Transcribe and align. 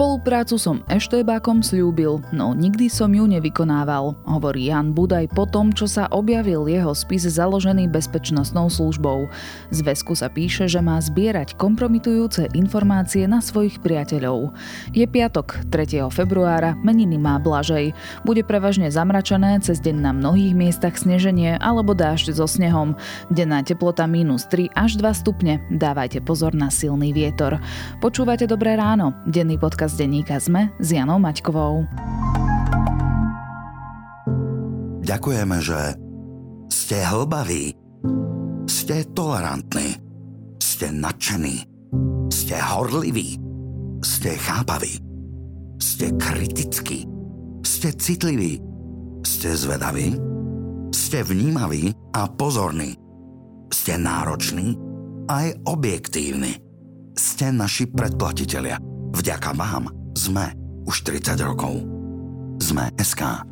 Spoluprácu 0.00 0.56
som 0.56 0.80
eštébákom 0.88 1.60
slúbil, 1.60 2.24
no 2.32 2.56
nikdy 2.56 2.88
som 2.88 3.12
ju 3.12 3.28
nevykonával, 3.28 4.16
hovorí 4.24 4.72
Jan 4.72 4.96
Budaj 4.96 5.28
po 5.36 5.44
tom, 5.44 5.76
čo 5.76 5.84
sa 5.84 6.08
objavil 6.08 6.64
jeho 6.64 6.96
spis 6.96 7.28
založený 7.28 7.84
bezpečnostnou 7.92 8.72
službou. 8.72 9.28
Z 9.68 9.84
väzku 9.84 10.16
sa 10.16 10.32
píše, 10.32 10.72
že 10.72 10.80
má 10.80 10.96
zbierať 10.96 11.52
kompromitujúce 11.60 12.48
informácie 12.56 13.28
na 13.28 13.44
svojich 13.44 13.76
priateľov. 13.84 14.56
Je 14.96 15.04
piatok, 15.04 15.68
3. 15.68 16.08
februára, 16.08 16.80
meniny 16.80 17.20
má 17.20 17.36
Blažej. 17.36 17.92
Bude 18.24 18.40
prevažne 18.40 18.88
zamračené, 18.88 19.60
cez 19.60 19.84
deň 19.84 20.00
na 20.00 20.16
mnohých 20.16 20.56
miestach 20.56 20.96
sneženie 20.96 21.60
alebo 21.60 21.92
dážď 21.92 22.40
so 22.40 22.48
snehom. 22.48 22.96
Denná 23.28 23.60
teplota 23.60 24.08
minus 24.08 24.48
3 24.48 24.72
až 24.72 24.96
2 24.96 25.12
stupne. 25.12 25.60
Dávajte 25.68 26.24
pozor 26.24 26.56
na 26.56 26.72
silný 26.72 27.12
vietor. 27.12 27.60
Počúvate 28.00 28.48
Dobré 28.48 28.80
ráno, 28.80 29.12
denný 29.28 29.60
podcast 29.60 29.89
podcast 29.90 29.98
denníka 29.98 30.38
ZME 30.38 30.70
s 30.78 30.88
Janou 30.94 31.18
Maťkovou. 31.18 31.82
Ďakujeme, 35.02 35.58
že 35.58 35.80
ste 36.70 37.02
hlbaví, 37.02 37.74
ste 38.70 39.02
tolerantní, 39.10 39.98
ste 40.62 40.94
nadšení, 40.94 41.66
ste 42.30 42.54
horliví, 42.54 43.42
ste 44.06 44.38
chápaví, 44.38 45.02
ste 45.82 46.14
kritickí, 46.14 47.10
ste 47.66 47.90
citliví, 47.90 48.62
ste 49.26 49.58
zvedaví, 49.58 50.14
ste 50.94 51.26
vnímaví 51.26 51.90
a 52.14 52.30
pozorní, 52.30 52.94
ste 53.74 53.98
nároční 53.98 54.78
aj 55.26 55.66
objektívni. 55.66 56.62
Ste 57.18 57.50
naši 57.52 57.90
predplatitelia– 57.90 58.78
Vďaka 59.10 59.50
vám 59.58 59.90
sme 60.14 60.54
už 60.86 61.02
30 61.02 61.38
rokov. 61.42 61.82
Sme 62.62 62.88
SK. 62.98 63.42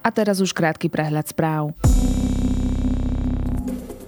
A 0.00 0.08
teraz 0.08 0.40
už 0.40 0.56
krátky 0.56 0.88
prehľad 0.88 1.28
správ. 1.28 1.76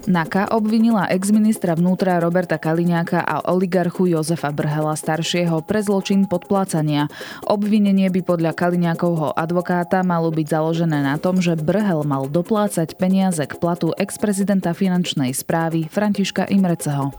NAKA 0.03 0.51
obvinila 0.51 1.07
exministra 1.07 1.79
vnútra 1.79 2.19
Roberta 2.19 2.59
Kaliňáka 2.59 3.23
a 3.23 3.47
oligarchu 3.55 4.11
Jozefa 4.11 4.51
Brhela 4.51 4.99
staršieho 4.99 5.63
pre 5.63 5.79
zločin 5.79 6.27
podplácania. 6.27 7.07
Obvinenie 7.47 8.11
by 8.11 8.27
podľa 8.27 8.53
Kaliňákovho 8.59 9.31
advokáta 9.31 10.03
malo 10.03 10.35
byť 10.35 10.47
založené 10.51 11.07
na 11.07 11.23
tom, 11.23 11.39
že 11.39 11.55
Brhel 11.55 12.03
mal 12.03 12.27
doplácať 12.27 12.99
peniaze 12.99 13.47
k 13.47 13.55
platu 13.63 13.95
ex-prezidenta 13.95 14.75
finančnej 14.75 15.31
správy 15.31 15.87
Františka 15.87 16.51
Imreceho. 16.51 17.15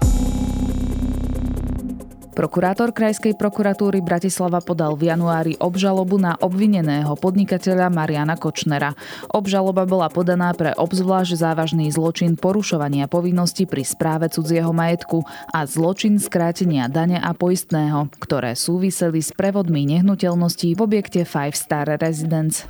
Prokurátor 2.33 2.97
Krajskej 2.97 3.37
prokuratúry 3.37 4.01
Bratislava 4.01 4.57
podal 4.57 4.97
v 4.97 5.13
januári 5.13 5.53
obžalobu 5.61 6.17
na 6.17 6.33
obvineného 6.41 7.13
podnikateľa 7.13 7.93
Mariana 7.93 8.33
Kočnera. 8.41 8.97
Obžaloba 9.29 9.85
bola 9.85 10.09
podaná 10.09 10.49
pre 10.57 10.73
obzvlášť 10.73 11.37
závažný 11.37 11.93
zločin 11.93 12.33
porušovania 12.33 13.05
povinnosti 13.05 13.69
pri 13.69 13.85
správe 13.85 14.33
cudzieho 14.33 14.73
majetku 14.73 15.21
a 15.53 15.69
zločin 15.69 16.17
skrátenia 16.17 16.89
dane 16.89 17.21
a 17.21 17.37
poistného, 17.37 18.09
ktoré 18.17 18.57
súviseli 18.57 19.21
s 19.21 19.29
prevodmi 19.29 19.85
nehnuteľností 19.93 20.73
v 20.73 20.79
objekte 20.81 21.29
Five 21.29 21.53
Star 21.53 21.85
Residence. 22.01 22.65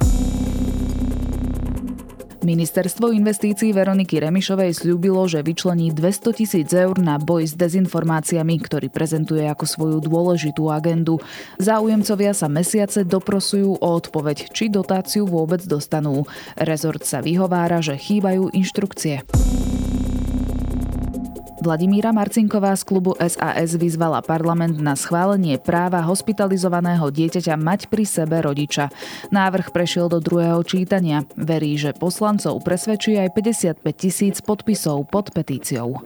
Ministerstvo 2.43 3.15
investícií 3.15 3.71
Veroniky 3.71 4.19
Remišovej 4.19 4.75
slúbilo, 4.75 5.23
že 5.31 5.39
vyčlení 5.39 5.95
200 5.95 6.35
tisíc 6.35 6.69
eur 6.75 6.99
na 6.99 7.15
boj 7.15 7.47
s 7.47 7.55
dezinformáciami, 7.55 8.59
ktorý 8.59 8.91
prezentuje 8.91 9.47
ako 9.47 9.63
svoju 9.63 9.97
dôležitú 10.03 10.67
agendu. 10.67 11.23
Záujemcovia 11.57 12.35
sa 12.35 12.51
mesiace 12.51 13.07
doprosujú 13.07 13.79
o 13.79 13.87
odpoveď, 13.95 14.51
či 14.51 14.67
dotáciu 14.67 15.23
vôbec 15.23 15.63
dostanú. 15.63 16.27
Rezort 16.59 17.07
sa 17.07 17.23
vyhovára, 17.23 17.79
že 17.79 17.95
chýbajú 17.95 18.51
inštrukcie. 18.51 19.23
Vladimíra 21.63 22.11
Marcinková 22.11 22.75
z 22.75 22.83
klubu 22.83 23.15
SAS 23.23 23.79
vyzvala 23.79 24.19
parlament 24.19 24.83
na 24.83 24.99
schválenie 24.99 25.55
práva 25.55 26.03
hospitalizovaného 26.03 27.07
dieťaťa 27.07 27.55
mať 27.55 27.87
pri 27.87 28.03
sebe 28.03 28.43
rodiča. 28.43 28.91
Návrh 29.31 29.71
prešiel 29.71 30.11
do 30.11 30.19
druhého 30.19 30.59
čítania. 30.67 31.23
Verí, 31.39 31.79
že 31.79 31.95
poslancov 31.95 32.59
presvedčí 32.67 33.15
aj 33.15 33.31
55 33.79 33.79
tisíc 33.95 34.43
podpisov 34.43 35.07
pod 35.07 35.31
petíciou. 35.31 36.03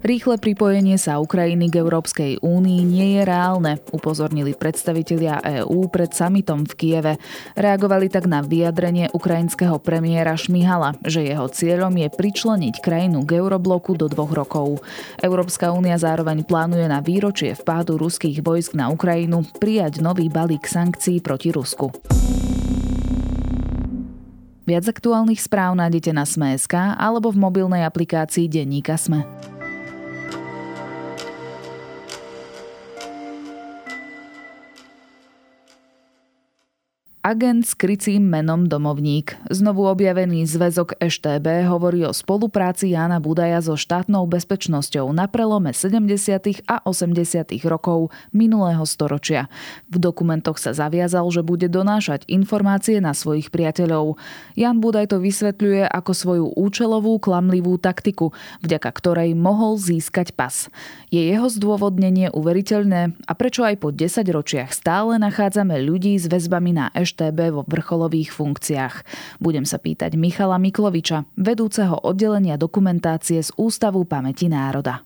Rýchle 0.00 0.40
pripojenie 0.40 0.96
sa 0.96 1.20
Ukrajiny 1.20 1.68
k 1.68 1.84
Európskej 1.84 2.40
únii 2.40 2.80
nie 2.88 3.20
je 3.20 3.22
reálne, 3.28 3.84
upozornili 3.92 4.56
predstavitelia 4.56 5.44
EÚ 5.60 5.92
pred 5.92 6.08
samitom 6.16 6.64
v 6.64 6.72
Kieve. 6.72 7.14
Reagovali 7.52 8.08
tak 8.08 8.24
na 8.24 8.40
vyjadrenie 8.40 9.12
ukrajinského 9.12 9.76
premiéra 9.76 10.40
Šmihala, 10.40 10.96
že 11.04 11.28
jeho 11.28 11.44
cieľom 11.52 11.92
je 12.00 12.08
pričleniť 12.16 12.80
krajinu 12.80 13.28
k 13.28 13.44
eurobloku 13.44 13.92
do 13.92 14.08
dvoch 14.08 14.32
rokov. 14.32 14.80
Európska 15.20 15.68
únia 15.68 16.00
zároveň 16.00 16.48
plánuje 16.48 16.88
na 16.88 17.04
výročie 17.04 17.52
vpádu 17.52 18.00
ruských 18.00 18.40
vojsk 18.40 18.72
na 18.72 18.88
Ukrajinu 18.88 19.44
prijať 19.60 20.00
nový 20.00 20.32
balík 20.32 20.64
sankcií 20.64 21.20
proti 21.20 21.52
Rusku. 21.52 21.92
Viac 24.64 24.86
aktuálnych 24.88 25.44
správ 25.44 25.76
nájdete 25.76 26.16
na 26.16 26.24
Sme.sk 26.24 26.72
alebo 26.96 27.28
v 27.28 27.42
mobilnej 27.42 27.84
aplikácii 27.84 28.48
Denníka 28.48 28.96
Sme. 28.96 29.28
Agent 37.20 37.68
s 37.68 37.76
krycím 37.76 38.32
menom 38.32 38.64
Domovník. 38.64 39.36
Znovu 39.52 39.84
objavený 39.92 40.48
zväzok 40.48 40.96
EŠTB 41.04 41.68
hovorí 41.68 42.00
o 42.08 42.16
spolupráci 42.16 42.96
Jána 42.96 43.20
Budaja 43.20 43.60
so 43.60 43.76
štátnou 43.76 44.24
bezpečnosťou 44.24 45.04
na 45.12 45.28
prelome 45.28 45.76
70. 45.76 46.64
a 46.64 46.80
80. 46.80 47.52
rokov 47.68 48.08
minulého 48.32 48.80
storočia. 48.88 49.52
V 49.92 50.00
dokumentoch 50.00 50.56
sa 50.56 50.72
zaviazal, 50.72 51.28
že 51.28 51.44
bude 51.44 51.68
donášať 51.68 52.24
informácie 52.24 53.04
na 53.04 53.12
svojich 53.12 53.52
priateľov. 53.52 54.16
Jan 54.56 54.80
Budaj 54.80 55.12
to 55.12 55.20
vysvetľuje 55.20 55.92
ako 55.92 56.12
svoju 56.16 56.46
účelovú 56.56 57.20
klamlivú 57.20 57.76
taktiku, 57.76 58.32
vďaka 58.64 58.88
ktorej 58.96 59.36
mohol 59.36 59.76
získať 59.76 60.32
pas. 60.32 60.72
Je 61.12 61.20
jeho 61.20 61.52
zdôvodnenie 61.52 62.32
uveriteľné 62.32 63.12
a 63.28 63.32
prečo 63.36 63.60
aj 63.60 63.76
po 63.76 63.92
10 63.92 64.24
ročiach 64.24 64.72
stále 64.72 65.20
nachádzame 65.20 65.76
ľudí 65.84 66.16
s 66.16 66.24
väzbami 66.24 66.72
na 66.72 66.88
EŠTB 66.96 67.09
EŠTB 67.10 67.38
vo 67.50 67.62
vrcholových 67.66 68.30
funkciách. 68.30 68.94
Budem 69.42 69.66
sa 69.66 69.82
pýtať 69.82 70.14
Michala 70.14 70.62
Mikloviča, 70.62 71.26
vedúceho 71.34 71.98
oddelenia 71.98 72.54
dokumentácie 72.54 73.42
z 73.42 73.50
Ústavu 73.58 74.06
pamäti 74.06 74.46
národa. 74.46 75.02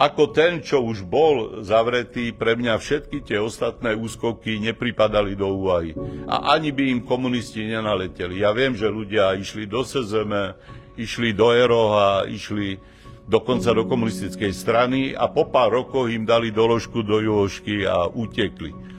Ako 0.00 0.32
ten, 0.32 0.64
čo 0.64 0.80
už 0.80 1.04
bol 1.04 1.60
zavretý, 1.60 2.32
pre 2.32 2.56
mňa 2.56 2.80
všetky 2.80 3.20
tie 3.20 3.36
ostatné 3.36 3.92
úskoky 3.92 4.56
nepripadali 4.56 5.36
do 5.36 5.52
úvahy. 5.60 5.92
A 6.24 6.56
ani 6.56 6.72
by 6.72 6.88
im 6.88 7.00
komunisti 7.04 7.68
nenaleteli. 7.68 8.40
Ja 8.40 8.56
viem, 8.56 8.72
že 8.72 8.88
ľudia 8.88 9.36
išli 9.36 9.68
do 9.68 9.84
SZM, 9.84 10.56
išli 10.96 11.36
do 11.36 11.52
Eroha, 11.52 12.24
išli 12.24 12.80
dokonca 13.28 13.76
do 13.76 13.84
komunistickej 13.84 14.52
strany 14.56 15.12
a 15.12 15.28
po 15.28 15.52
pár 15.52 15.76
rokoch 15.76 16.08
im 16.08 16.24
dali 16.24 16.48
doložku 16.48 17.04
do 17.04 17.20
Jošky 17.20 17.84
a 17.84 18.08
utekli. 18.08 18.89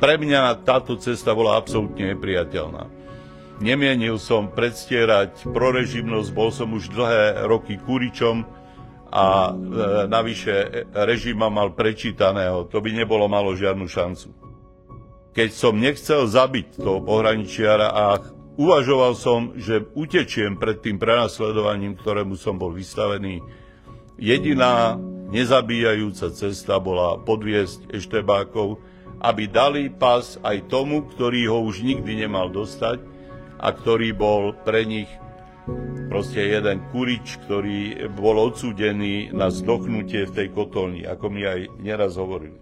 Pre 0.00 0.16
mňa 0.16 0.64
táto 0.64 0.96
cesta 0.96 1.36
bola 1.36 1.60
absolútne 1.60 2.16
nepriateľná. 2.16 2.88
Nemienil 3.60 4.16
som 4.16 4.48
predstierať 4.48 5.44
prorežimnosť, 5.44 6.28
bol 6.32 6.48
som 6.48 6.72
už 6.72 6.88
dlhé 6.88 7.44
roky 7.44 7.76
kuričom 7.76 8.48
a 9.12 9.52
e, 9.52 9.52
navyše 10.08 10.88
režima 10.96 11.52
mal 11.52 11.76
prečítaného. 11.76 12.64
To 12.72 12.80
by 12.80 12.90
nebolo 12.96 13.28
malo 13.28 13.52
žiadnu 13.52 13.84
šancu. 13.84 14.32
Keď 15.36 15.48
som 15.52 15.76
nechcel 15.76 16.24
zabiť 16.24 16.80
toho 16.80 17.04
pohraničiara 17.04 17.92
a 17.92 18.04
uvažoval 18.56 19.12
som, 19.12 19.52
že 19.60 19.84
utečiem 19.92 20.56
pred 20.56 20.80
tým 20.80 20.96
prenasledovaním, 20.96 22.00
ktorému 22.00 22.40
som 22.40 22.56
bol 22.56 22.72
vystavený, 22.72 23.44
jediná 24.16 24.96
nezabíjajúca 25.28 26.32
cesta 26.32 26.80
bola 26.80 27.20
podviesť 27.20 27.92
eštebákov, 27.92 28.80
aby 29.20 29.44
dali 29.46 29.92
pas 29.92 30.40
aj 30.40 30.66
tomu, 30.72 31.04
ktorý 31.04 31.52
ho 31.52 31.64
už 31.68 31.84
nikdy 31.84 32.24
nemal 32.24 32.48
dostať 32.48 33.04
a 33.60 33.68
ktorý 33.70 34.16
bol 34.16 34.56
pre 34.64 34.88
nich 34.88 35.08
proste 36.10 36.42
jeden 36.42 36.82
kurič, 36.90 37.38
ktorý 37.46 38.10
bol 38.16 38.50
odsúdený 38.50 39.30
na 39.30 39.52
zdochnutie 39.52 40.26
v 40.26 40.34
tej 40.34 40.48
kotolni, 40.50 41.06
ako 41.06 41.30
mi 41.30 41.46
aj 41.46 41.70
neraz 41.78 42.18
hovorili. 42.18 42.58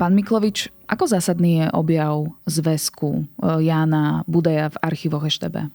Pán 0.00 0.16
Miklovič, 0.16 0.72
ako 0.88 1.04
zásadný 1.12 1.60
je 1.60 1.66
objav 1.76 2.32
zväzku 2.48 3.20
e, 3.20 3.22
Jána 3.68 4.24
Budeja 4.24 4.72
v 4.72 4.80
archívoch 4.80 5.28
Eštebe? 5.28 5.68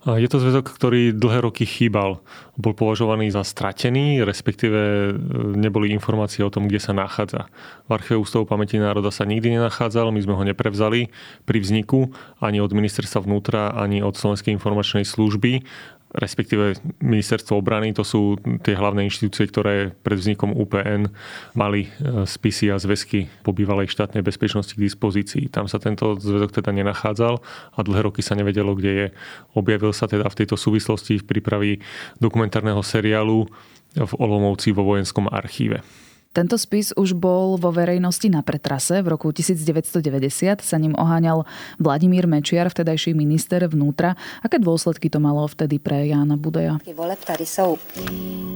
Je 0.00 0.32
to 0.32 0.40
zväzok, 0.40 0.72
ktorý 0.72 1.12
dlhé 1.12 1.44
roky 1.44 1.68
chýbal. 1.68 2.24
Bol 2.56 2.72
považovaný 2.72 3.28
za 3.28 3.44
stratený, 3.44 4.24
respektíve 4.24 4.80
e, 4.80 5.12
neboli 5.60 5.92
informácie 5.92 6.40
o 6.40 6.48
tom, 6.48 6.72
kde 6.72 6.80
sa 6.80 6.96
nachádza. 6.96 7.52
V 7.84 8.00
archíve 8.00 8.16
Ústavu 8.16 8.48
pamäti 8.48 8.80
národa 8.80 9.12
sa 9.12 9.28
nikdy 9.28 9.60
nenachádzal, 9.60 10.08
my 10.08 10.20
sme 10.24 10.40
ho 10.40 10.44
neprevzali 10.48 11.12
pri 11.44 11.58
vzniku 11.60 12.16
ani 12.40 12.64
od 12.64 12.72
ministerstva 12.72 13.28
vnútra, 13.28 13.76
ani 13.76 14.00
od 14.00 14.16
Slovenskej 14.16 14.56
informačnej 14.56 15.04
služby 15.04 15.68
respektíve 16.10 16.74
ministerstvo 16.98 17.54
obrany, 17.54 17.94
to 17.94 18.02
sú 18.02 18.34
tie 18.66 18.74
hlavné 18.74 19.06
inštitúcie, 19.06 19.46
ktoré 19.46 19.94
pred 20.02 20.18
vznikom 20.18 20.50
UPN 20.58 21.06
mali 21.54 21.86
e, 21.86 22.26
spisy 22.26 22.74
a 22.74 22.82
zväzky 22.82 23.30
po 23.46 23.54
bývalej 23.54 23.94
štátnej 23.94 24.26
bezpečnosti 24.26 24.74
k 24.74 24.82
dispozícii. 24.82 25.46
Tam 25.46 25.70
sa 25.70 25.78
tento 25.78 26.18
zväzok 26.18 26.50
teda 26.58 26.74
nenachádzal 26.74 27.38
a 27.74 27.78
dlhé 27.78 28.10
roky 28.10 28.26
sa 28.26 28.34
nevedelo, 28.34 28.74
kde 28.74 28.90
je. 28.90 29.06
Objavil 29.54 29.94
sa 29.94 30.10
teda 30.10 30.26
v 30.26 30.38
tejto 30.42 30.58
súvislosti 30.58 31.22
v 31.22 31.28
prípravi 31.30 31.72
dokumentárneho 32.18 32.82
seriálu 32.82 33.46
v 33.94 34.12
Olomovci 34.18 34.74
vo 34.74 34.86
vojenskom 34.86 35.30
archíve. 35.30 35.82
Tento 36.30 36.54
spis 36.54 36.94
už 36.94 37.18
bol 37.18 37.58
vo 37.58 37.74
verejnosti 37.74 38.30
na 38.30 38.38
pretrase. 38.46 39.02
V 39.02 39.10
roku 39.10 39.34
1990 39.34 40.62
sa 40.62 40.78
ním 40.78 40.94
oháňal 40.94 41.42
Vladimír 41.82 42.30
Mečiar, 42.30 42.70
vtedajší 42.70 43.18
minister 43.18 43.66
vnútra. 43.66 44.14
Aké 44.38 44.62
dôsledky 44.62 45.10
to 45.10 45.18
malo 45.18 45.42
vtedy 45.50 45.82
pre 45.82 46.06
Jána 46.06 46.38
Budeja? 46.38 46.78
Voleb 46.94 47.18
tady 47.18 47.46
jsou. 47.46 47.78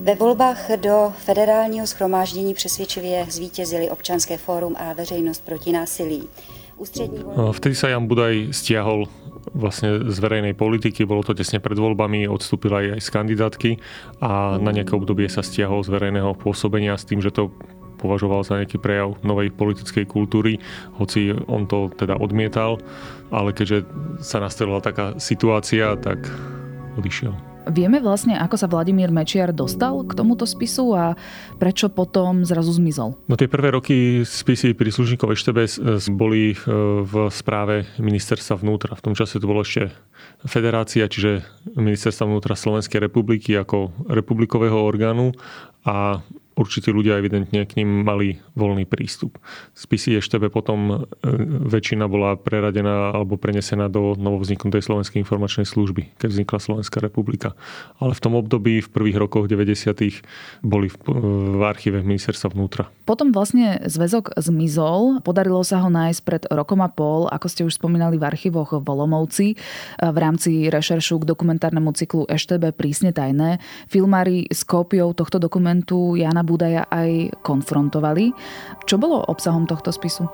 Ve 0.06 0.14
volbách 0.14 0.70
do 0.78 1.12
federálního 1.18 1.86
schromáždění 1.86 2.54
přesvědčivě 2.54 3.26
zvítězili 3.30 3.90
občanské 3.90 4.38
fórum 4.38 4.74
a 4.78 4.92
veřejnost 4.92 5.44
proti 5.44 5.72
násilí. 5.72 6.22
Vtedy 7.54 7.74
sa 7.78 7.90
Jan 7.90 8.10
Budaj 8.10 8.50
stiahol 8.50 9.06
vlastne 9.54 10.10
z 10.10 10.18
verejnej 10.18 10.56
politiky, 10.56 11.06
bolo 11.06 11.22
to 11.22 11.36
tesne 11.36 11.62
pred 11.62 11.78
voľbami, 11.78 12.26
odstúpil 12.26 12.74
aj, 12.74 12.86
aj 12.98 13.00
z 13.00 13.08
kandidátky 13.12 13.70
a 14.24 14.58
na 14.58 14.70
nejaké 14.74 14.96
obdobie 14.96 15.30
sa 15.30 15.44
stiahol 15.44 15.84
z 15.86 15.92
verejného 15.94 16.34
pôsobenia 16.34 16.98
s 16.98 17.06
tým, 17.06 17.22
že 17.22 17.30
to 17.30 17.54
považoval 18.02 18.44
za 18.44 18.60
nejaký 18.60 18.76
prejav 18.82 19.16
novej 19.24 19.54
politickej 19.54 20.04
kultúry, 20.04 20.60
hoci 21.00 21.32
on 21.48 21.64
to 21.64 21.88
teda 21.96 22.18
odmietal, 22.18 22.76
ale 23.30 23.54
keďže 23.56 23.88
sa 24.20 24.42
nastavila 24.42 24.84
taká 24.84 25.16
situácia, 25.16 25.96
tak 25.96 26.26
odišiel. 26.98 27.54
Vieme 27.64 27.96
vlastne, 27.96 28.36
ako 28.36 28.60
sa 28.60 28.68
Vladimír 28.68 29.08
Mečiar 29.08 29.48
dostal 29.48 30.04
k 30.04 30.12
tomuto 30.12 30.44
spisu 30.44 30.92
a 30.92 31.16
prečo 31.56 31.88
potom 31.88 32.44
zrazu 32.44 32.76
zmizol? 32.76 33.16
No 33.24 33.40
tie 33.40 33.48
prvé 33.48 33.72
roky 33.72 34.20
spisy 34.20 34.76
príslušníkov 34.76 35.32
EŠTB 35.32 35.58
boli 36.12 36.52
e, 36.52 36.56
v 37.00 37.32
správe 37.32 37.88
ministerstva 37.96 38.60
vnútra. 38.60 38.92
V 38.92 39.04
tom 39.08 39.14
čase 39.16 39.40
to 39.40 39.48
bolo 39.48 39.64
ešte 39.64 39.96
federácia, 40.44 41.08
čiže 41.08 41.40
ministerstva 41.72 42.28
vnútra 42.28 42.52
Slovenskej 42.52 43.00
republiky 43.00 43.56
ako 43.56 43.96
republikového 44.12 44.76
orgánu 44.76 45.32
a 45.88 46.20
určití 46.60 46.92
ľudia 46.92 47.16
evidentne 47.16 47.64
k 47.64 47.80
ním 47.80 48.04
mali 48.04 48.43
voľný 48.54 48.86
prístup. 48.86 49.36
Spisy 49.74 50.18
EŠTB 50.18 50.50
potom 50.50 50.78
e, 50.90 50.96
väčšina 51.68 52.06
bola 52.06 52.38
preradená 52.38 53.10
alebo 53.10 53.34
prenesená 53.34 53.90
do 53.90 54.14
novovzniknutej 54.14 54.86
Slovenskej 54.86 55.20
informačnej 55.26 55.66
služby, 55.66 56.14
keď 56.18 56.28
vznikla 56.30 56.58
Slovenská 56.62 57.02
republika. 57.02 57.58
Ale 57.98 58.14
v 58.14 58.22
tom 58.22 58.38
období, 58.38 58.78
v 58.78 58.88
prvých 58.88 59.18
rokoch 59.18 59.50
90. 59.50 60.22
boli 60.62 60.86
v, 60.86 60.96
v 61.58 61.62
archíve 61.66 62.00
ministerstva 62.00 62.54
vnútra. 62.54 62.86
Potom 63.04 63.34
vlastne 63.34 63.82
zväzok 63.84 64.38
zmizol. 64.38 65.20
Podarilo 65.26 65.60
sa 65.66 65.82
ho 65.82 65.90
nájsť 65.90 66.20
pred 66.22 66.42
rokom 66.48 66.80
a 66.80 66.88
pol, 66.88 67.26
ako 67.28 67.46
ste 67.50 67.66
už 67.66 67.76
spomínali 67.76 68.16
v 68.16 68.24
archívoch 68.24 68.78
v 68.78 68.86
Olomovci, 68.86 69.58
v 69.98 70.16
rámci 70.16 70.70
rešeršu 70.70 71.26
k 71.26 71.28
dokumentárnemu 71.28 71.90
cyklu 71.92 72.24
EŠTB 72.30 72.70
prísne 72.72 73.10
tajné. 73.10 73.58
Filmári 73.90 74.46
s 74.48 74.62
kópiou 74.62 75.10
tohto 75.12 75.42
dokumentu 75.42 76.14
Jana 76.14 76.46
Budaja 76.46 76.86
aj 76.88 77.42
konfrontovali. 77.42 78.32
Čo 78.84 79.00
bolo 79.00 79.24
obsahom 79.24 79.64
tohto 79.64 79.90
spisu? 79.94 80.28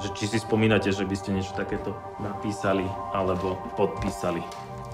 Že 0.00 0.08
či 0.16 0.24
si 0.32 0.38
spomínate, 0.40 0.88
že 0.90 1.04
by 1.04 1.14
ste 1.14 1.36
niečo 1.36 1.52
takéto 1.52 1.92
napísali 2.18 2.88
alebo 3.12 3.60
podpísali? 3.76 4.40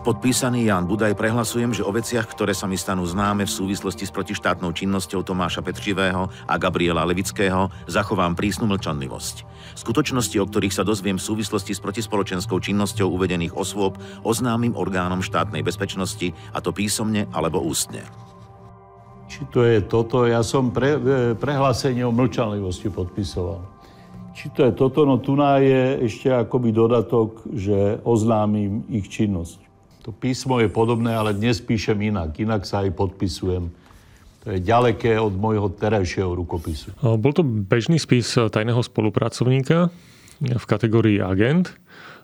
Podpísaný 0.06 0.70
Jan 0.70 0.86
Budaj 0.86 1.18
prehlasujem, 1.18 1.74
že 1.74 1.82
o 1.82 1.90
veciach, 1.90 2.30
ktoré 2.30 2.54
sa 2.54 2.70
mi 2.70 2.78
stanú 2.78 3.02
známe 3.02 3.42
v 3.42 3.50
súvislosti 3.50 4.06
s 4.06 4.14
protištátnou 4.14 4.70
činnosťou 4.70 5.26
Tomáša 5.26 5.66
Petřivého 5.66 6.30
a 6.46 6.54
Gabriela 6.62 7.02
Levického, 7.02 7.74
zachovám 7.90 8.38
prísnu 8.38 8.70
mlčanlivosť. 8.70 9.42
Skutočnosti, 9.74 10.38
o 10.38 10.46
ktorých 10.46 10.78
sa 10.78 10.86
dozviem 10.86 11.18
v 11.18 11.26
súvislosti 11.26 11.74
s 11.74 11.82
protispoločenskou 11.82 12.54
činnosťou 12.54 13.10
uvedených 13.18 13.58
osôb, 13.58 13.98
oznámim 14.22 14.78
orgánom 14.78 15.26
štátnej 15.26 15.66
bezpečnosti, 15.66 16.30
a 16.54 16.62
to 16.62 16.70
písomne 16.70 17.26
alebo 17.34 17.58
ústne. 17.58 18.06
Či 19.36 19.44
to 19.52 19.68
je 19.68 19.84
toto, 19.84 20.24
ja 20.24 20.40
som 20.40 20.72
pre, 20.72 20.96
e, 20.96 21.36
prehlásenie 21.36 22.00
o 22.08 22.08
mlčanlivosti 22.08 22.88
podpisoval. 22.88 23.60
Či 24.32 24.48
to 24.56 24.64
je 24.64 24.72
toto, 24.72 25.04
no 25.04 25.20
tu 25.20 25.36
je 25.36 26.08
ešte 26.08 26.32
akoby 26.32 26.72
dodatok, 26.72 27.44
že 27.52 28.00
oznámim 28.00 28.88
ich 28.88 29.12
činnosť. 29.12 29.60
To 30.08 30.16
písmo 30.16 30.56
je 30.64 30.72
podobné, 30.72 31.12
ale 31.12 31.36
dnes 31.36 31.60
píšem 31.60 32.00
inak. 32.00 32.32
Inak 32.40 32.64
sa 32.64 32.80
aj 32.80 32.96
podpisujem. 32.96 33.68
To 34.44 34.56
je 34.56 34.58
ďaleké 34.64 35.20
od 35.20 35.36
môjho 35.36 35.68
terajšieho 35.68 36.32
rukopisu. 36.32 36.96
Bol 37.04 37.36
to 37.36 37.44
bežný 37.44 38.00
spis 38.00 38.40
tajného 38.40 38.80
spolupracovníka 38.80 39.92
v 40.40 40.64
kategórii 40.64 41.20
agent. 41.20 41.76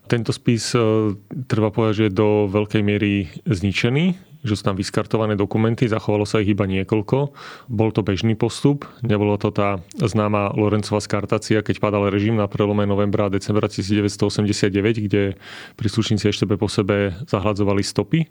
Tento 0.08 0.32
spis 0.32 0.72
e, 0.72 1.12
treba 1.44 1.68
povedať, 1.68 1.92
že 1.92 2.04
je 2.08 2.18
do 2.24 2.48
veľkej 2.48 2.80
miery 2.80 3.28
zničený 3.44 4.31
že 4.42 4.58
sú 4.58 4.62
tam 4.66 4.74
vyskartované 4.74 5.38
dokumenty, 5.38 5.86
zachovalo 5.86 6.26
sa 6.26 6.42
ich 6.42 6.50
iba 6.50 6.66
niekoľko. 6.66 7.30
Bol 7.70 7.90
to 7.94 8.02
bežný 8.02 8.34
postup, 8.34 8.84
nebolo 9.06 9.38
to 9.38 9.54
tá 9.54 9.78
známa 9.94 10.50
Lorencová 10.58 10.98
skartácia, 10.98 11.62
keď 11.62 11.78
padal 11.78 12.10
režim 12.10 12.34
na 12.34 12.50
prelome 12.50 12.82
novembra 12.82 13.30
a 13.30 13.32
decembra 13.32 13.70
1989, 13.70 15.06
kde 15.06 15.38
príslušníci 15.78 16.26
ešte 16.26 16.44
po 16.50 16.66
sebe 16.66 17.14
zahladzovali 17.30 17.86
stopy. 17.86 18.26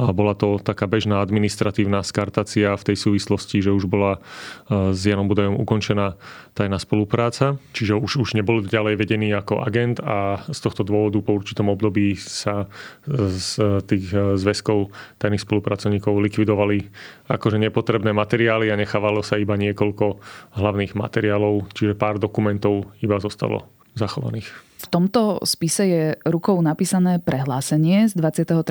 A 0.00 0.10
bola 0.16 0.32
to 0.32 0.56
taká 0.56 0.88
bežná 0.88 1.20
administratívna 1.20 2.00
skartácia 2.00 2.72
v 2.74 2.86
tej 2.92 2.96
súvislosti, 2.96 3.60
že 3.60 3.70
už 3.70 3.84
bola 3.84 4.16
e, 4.16 4.96
s 4.96 5.00
Janom 5.04 5.28
Budajom 5.28 5.60
ukončená 5.60 6.16
tajná 6.56 6.80
spolupráca, 6.80 7.60
čiže 7.76 8.00
už, 8.00 8.24
už 8.24 8.28
nebol 8.34 8.64
ďalej 8.64 8.96
vedený 8.96 9.36
ako 9.36 9.60
agent 9.60 10.00
a 10.00 10.40
z 10.48 10.58
tohto 10.58 10.82
dôvodu 10.82 11.20
po 11.20 11.36
určitom 11.36 11.68
období 11.68 12.16
sa 12.16 12.66
z 13.06 13.80
tých 13.84 14.08
e, 14.10 14.40
zväzkov 14.40 14.88
tajných 15.20 15.49
spolupracovníkov 15.50 16.14
likvidovali 16.22 16.86
akože 17.26 17.58
nepotrebné 17.58 18.14
materiály 18.14 18.70
a 18.70 18.78
nechávalo 18.78 19.26
sa 19.26 19.34
iba 19.34 19.58
niekoľko 19.58 20.22
hlavných 20.54 20.94
materiálov, 20.94 21.74
čiže 21.74 21.98
pár 21.98 22.22
dokumentov 22.22 22.94
iba 23.02 23.18
zostalo 23.18 23.66
zachovaných. 23.98 24.46
V 24.80 24.86
tomto 24.88 25.42
spise 25.42 25.84
je 25.84 26.04
rukou 26.24 26.54
napísané 26.62 27.18
prehlásenie 27.18 28.06
z 28.08 28.14
23. 28.16 28.62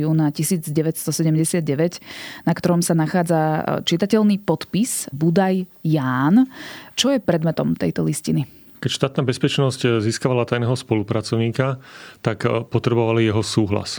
júna 0.00 0.30
1979, 0.30 2.00
na 2.46 2.52
ktorom 2.54 2.80
sa 2.80 2.94
nachádza 2.94 3.66
čitateľný 3.82 4.38
podpis 4.40 5.10
Budaj 5.10 5.66
Ján. 5.82 6.48
Čo 6.94 7.12
je 7.12 7.20
predmetom 7.20 7.74
tejto 7.74 8.06
listiny? 8.06 8.46
Keď 8.78 8.90
štátna 8.94 9.26
bezpečnosť 9.26 9.98
získavala 9.98 10.46
tajného 10.46 10.78
spolupracovníka, 10.78 11.82
tak 12.22 12.46
potrebovali 12.70 13.26
jeho 13.26 13.42
súhlas. 13.42 13.98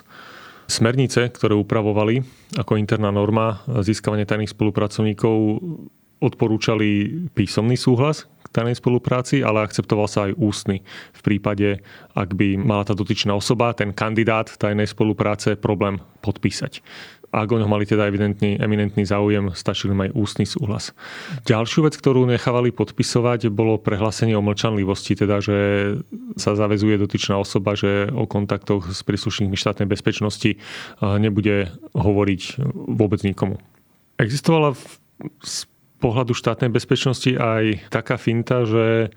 Smernice, 0.69 1.33
ktoré 1.33 1.57
upravovali 1.57 2.21
ako 2.53 2.77
interná 2.77 3.09
norma 3.09 3.65
získavanie 3.81 4.29
tajných 4.29 4.53
spolupracovníkov, 4.53 5.59
odporúčali 6.19 7.09
písomný 7.33 7.79
súhlas 7.79 8.27
k 8.43 8.47
tajnej 8.51 8.77
spolupráci, 8.77 9.41
ale 9.41 9.63
akceptoval 9.63 10.05
sa 10.05 10.27
aj 10.29 10.37
ústny. 10.37 10.83
V 11.15 11.21
prípade, 11.25 11.79
ak 12.13 12.35
by 12.35 12.59
mala 12.59 12.83
tá 12.83 12.93
dotyčná 12.93 13.33
osoba, 13.33 13.71
ten 13.71 13.95
kandidát 13.95 14.51
tajnej 14.51 14.85
spolupráce, 14.85 15.55
problém 15.55 15.97
podpísať 16.21 16.83
ak 17.29 17.49
o 17.53 17.61
ňo 17.61 17.69
mali 17.69 17.85
teda 17.85 18.09
evidentný, 18.09 18.57
eminentný 18.57 19.05
záujem, 19.05 19.53
stačili 19.53 19.93
aj 19.93 20.17
ústny 20.17 20.49
súhlas. 20.49 20.97
Ďalšiu 21.45 21.85
vec, 21.85 21.93
ktorú 21.93 22.25
nechávali 22.25 22.73
podpisovať, 22.73 23.53
bolo 23.53 23.77
prehlásenie 23.77 24.33
o 24.33 24.41
mlčanlivosti, 24.41 25.13
teda 25.13 25.37
že 25.37 25.57
sa 26.41 26.57
zavezuje 26.57 26.97
dotyčná 26.97 27.37
osoba, 27.37 27.77
že 27.77 28.09
o 28.09 28.25
kontaktoch 28.25 28.89
s 28.89 29.05
príslušníkmi 29.05 29.53
štátnej 29.53 29.85
bezpečnosti 29.85 30.57
nebude 31.01 31.69
hovoriť 31.93 32.41
vôbec 32.97 33.21
nikomu. 33.21 33.61
Existovala 34.17 34.73
z 35.45 35.69
pohľadu 35.99 36.31
štátnej 36.31 36.71
bezpečnosti 36.71 37.29
aj 37.35 37.91
taká 37.91 38.15
finta, 38.15 38.63
že 38.63 39.11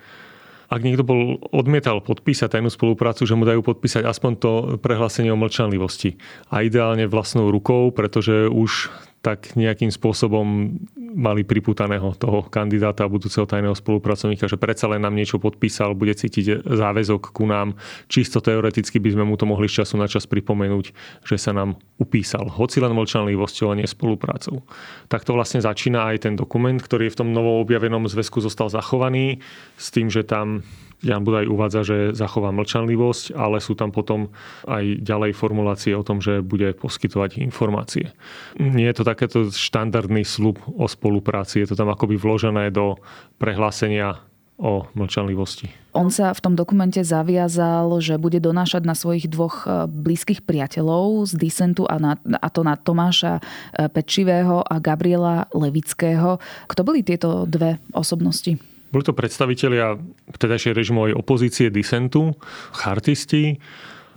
ak 0.72 0.80
niekto 0.80 1.04
bol 1.04 1.36
odmietal 1.52 2.00
podpísať 2.00 2.56
tajnú 2.56 2.72
spoluprácu, 2.72 3.28
že 3.28 3.36
mu 3.36 3.44
dajú 3.44 3.60
podpísať 3.60 4.08
aspoň 4.08 4.32
to 4.40 4.52
prehlásenie 4.80 5.28
o 5.28 5.36
mlčanlivosti. 5.36 6.16
A 6.48 6.64
ideálne 6.64 7.04
vlastnou 7.04 7.52
rukou, 7.52 7.92
pretože 7.92 8.48
už 8.48 8.88
tak 9.22 9.54
nejakým 9.54 9.94
spôsobom 9.94 10.74
mali 10.98 11.46
priputaného 11.46 12.18
toho 12.18 12.42
kandidáta 12.50 13.06
a 13.06 13.12
budúceho 13.12 13.46
tajného 13.46 13.78
spolupracovníka, 13.78 14.50
že 14.50 14.58
predsa 14.58 14.90
len 14.90 14.98
nám 14.98 15.14
niečo 15.14 15.38
podpísal, 15.38 15.94
bude 15.94 16.10
cítiť 16.10 16.66
záväzok 16.66 17.30
ku 17.30 17.46
nám. 17.46 17.78
Čisto 18.10 18.42
teoreticky 18.42 18.98
by 18.98 19.14
sme 19.14 19.24
mu 19.30 19.38
to 19.38 19.46
mohli 19.46 19.70
z 19.70 19.86
času 19.86 19.94
na 19.94 20.10
čas 20.10 20.26
pripomenúť, 20.26 20.90
že 21.22 21.38
sa 21.38 21.54
nám 21.54 21.78
upísal. 22.02 22.50
Hoci 22.50 22.82
len 22.82 22.90
mlčanlivosťou 22.98 23.70
a 23.70 23.78
nie 23.78 23.86
spoluprácou. 23.86 24.66
Tak 25.06 25.22
to 25.22 25.38
vlastne 25.38 25.62
začína 25.62 26.10
aj 26.10 26.26
ten 26.26 26.34
dokument, 26.34 26.82
ktorý 26.82 27.06
v 27.14 27.18
tom 27.22 27.28
novo 27.30 27.62
objavenom 27.62 28.10
zväzku 28.10 28.42
zostal 28.42 28.66
zachovaný 28.74 29.38
s 29.78 29.94
tým, 29.94 30.10
že 30.10 30.26
tam 30.26 30.66
Jan 31.02 31.26
Budaj 31.26 31.50
uvádza, 31.50 31.82
že 31.82 31.96
zachová 32.14 32.54
mlčanlivosť, 32.54 33.34
ale 33.34 33.58
sú 33.58 33.74
tam 33.74 33.90
potom 33.90 34.30
aj 34.70 35.02
ďalej 35.02 35.34
formulácie 35.34 35.92
o 35.98 36.06
tom, 36.06 36.22
že 36.22 36.40
bude 36.40 36.70
poskytovať 36.78 37.42
informácie. 37.42 38.14
Nie 38.56 38.94
je 38.94 39.02
to 39.02 39.04
takéto 39.04 39.38
štandardný 39.50 40.22
slub 40.22 40.62
o 40.66 40.86
spolupráci, 40.86 41.62
je 41.62 41.74
to 41.74 41.78
tam 41.78 41.90
akoby 41.90 42.14
vložené 42.14 42.70
do 42.70 42.96
prehlásenia 43.42 44.22
o 44.62 44.86
mlčanlivosti. 44.94 45.66
On 45.90 46.06
sa 46.06 46.30
v 46.30 46.40
tom 46.40 46.54
dokumente 46.54 47.02
zaviazal, 47.02 47.90
že 47.98 48.14
bude 48.16 48.38
donášať 48.38 48.86
na 48.86 48.94
svojich 48.94 49.26
dvoch 49.26 49.66
e, 49.66 49.90
blízkych 49.90 50.46
priateľov 50.46 51.26
z 51.28 51.32
disentu 51.34 51.84
a, 51.84 51.98
na, 51.98 52.14
a 52.16 52.48
to 52.48 52.62
na 52.62 52.78
Tomáša 52.78 53.42
e, 53.42 53.42
Pečivého 53.90 54.62
a 54.62 54.78
Gabriela 54.78 55.50
Levického. 55.50 56.38
Kto 56.70 56.80
boli 56.86 57.02
tieto 57.02 57.44
dve 57.44 57.82
osobnosti? 57.90 58.71
Boli 58.92 59.02
to 59.02 59.16
predstavitelia 59.16 59.96
vtedajšej 60.36 60.76
režimovej 60.76 61.16
opozície 61.16 61.72
disentu, 61.72 62.36
chartisti. 62.76 63.56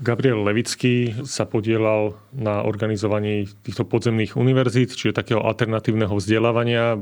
Gabriel 0.03 0.43
Levický 0.43 1.15
sa 1.23 1.47
podielal 1.47 2.19
na 2.35 2.67
organizovaní 2.67 3.47
týchto 3.63 3.87
podzemných 3.87 4.35
univerzít, 4.35 4.91
čiže 4.91 5.15
takého 5.15 5.39
alternatívneho 5.39 6.11
vzdelávania, 6.19 6.99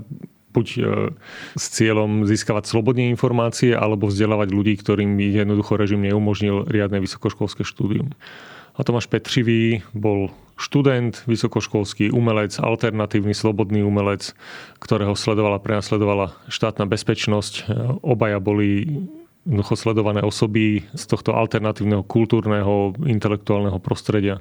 buď 0.54 0.68
e, 0.78 0.82
s 1.58 1.66
cieľom 1.74 2.30
získavať 2.30 2.70
slobodne 2.70 3.10
informácie, 3.10 3.74
alebo 3.74 4.06
vzdelávať 4.06 4.54
ľudí, 4.54 4.78
ktorým 4.78 5.18
jednoducho 5.18 5.74
režim 5.74 6.06
neumožnil 6.06 6.70
riadne 6.70 7.02
vysokoškolské 7.02 7.66
štúdium. 7.66 8.14
A 8.74 8.82
Tomáš 8.82 9.06
Petřivý 9.06 9.86
bol 9.94 10.34
študent, 10.58 11.22
vysokoškolský 11.30 12.10
umelec, 12.10 12.58
alternatívny 12.58 13.34
slobodný 13.34 13.86
umelec, 13.86 14.34
ktorého 14.82 15.14
sledovala, 15.14 15.62
prenasledovala 15.62 16.34
štátna 16.50 16.90
bezpečnosť. 16.90 17.70
Obaja 18.02 18.42
boli 18.42 18.86
jednoducho 19.46 19.76
sledované 19.76 20.24
osoby 20.24 20.88
z 20.96 21.04
tohto 21.06 21.36
alternatívneho 21.36 22.02
kultúrneho, 22.08 22.96
intelektuálneho 23.04 23.78
prostredia. 23.78 24.40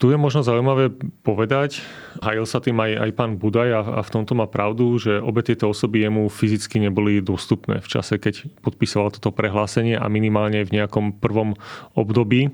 Tu 0.00 0.08
je 0.08 0.16
možno 0.16 0.40
zaujímavé 0.40 0.96
povedať, 1.20 1.84
hajil 2.24 2.48
sa 2.48 2.56
tým 2.56 2.80
aj, 2.80 3.04
aj 3.04 3.10
pán 3.12 3.36
Budaj 3.36 3.68
a, 3.68 3.80
a 3.84 4.00
v 4.00 4.12
tomto 4.16 4.32
má 4.32 4.48
pravdu, 4.48 4.96
že 4.96 5.20
obe 5.20 5.44
tieto 5.44 5.68
osoby 5.68 6.08
jemu 6.08 6.32
fyzicky 6.32 6.80
neboli 6.80 7.20
dostupné 7.20 7.84
v 7.84 7.88
čase, 8.00 8.16
keď 8.16 8.48
podpísal 8.64 9.12
toto 9.12 9.28
prehlásenie 9.28 10.00
a 10.00 10.08
minimálne 10.08 10.64
v 10.64 10.72
nejakom 10.72 11.20
prvom 11.20 11.52
období 11.92 12.48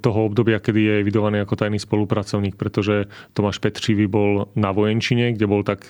toho 0.00 0.20
obdobia, 0.32 0.60
kedy 0.60 0.80
je 0.80 0.94
evidovaný 1.04 1.44
ako 1.44 1.60
tajný 1.60 1.76
spolupracovník, 1.76 2.56
pretože 2.56 3.08
Tomáš 3.36 3.60
Petřivý 3.60 4.08
bol 4.08 4.48
na 4.56 4.72
vojenčine, 4.72 5.36
kde 5.36 5.46
bol 5.46 5.60
tak 5.60 5.84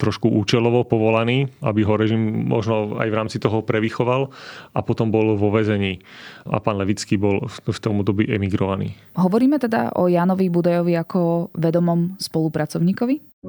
trošku 0.00 0.32
účelovo 0.32 0.88
povolaný, 0.88 1.52
aby 1.60 1.84
ho 1.84 1.94
režim 2.00 2.48
možno 2.48 2.96
aj 2.96 3.08
v 3.12 3.18
rámci 3.20 3.36
toho 3.36 3.60
prevychoval 3.60 4.32
a 4.72 4.80
potom 4.80 5.12
bol 5.12 5.36
vo 5.36 5.52
väzení. 5.52 6.00
A 6.48 6.56
pán 6.64 6.80
Levický 6.80 7.20
bol 7.20 7.44
v 7.52 7.78
tom 7.84 8.00
období 8.00 8.24
emigrovaný. 8.32 8.96
Hovoríme 9.20 9.60
teda 9.60 9.92
o 10.00 10.08
Janovi 10.08 10.48
Budajovi 10.48 10.96
ako 10.96 11.52
vedomom 11.52 12.16
spolupracovníkovi? 12.16 13.44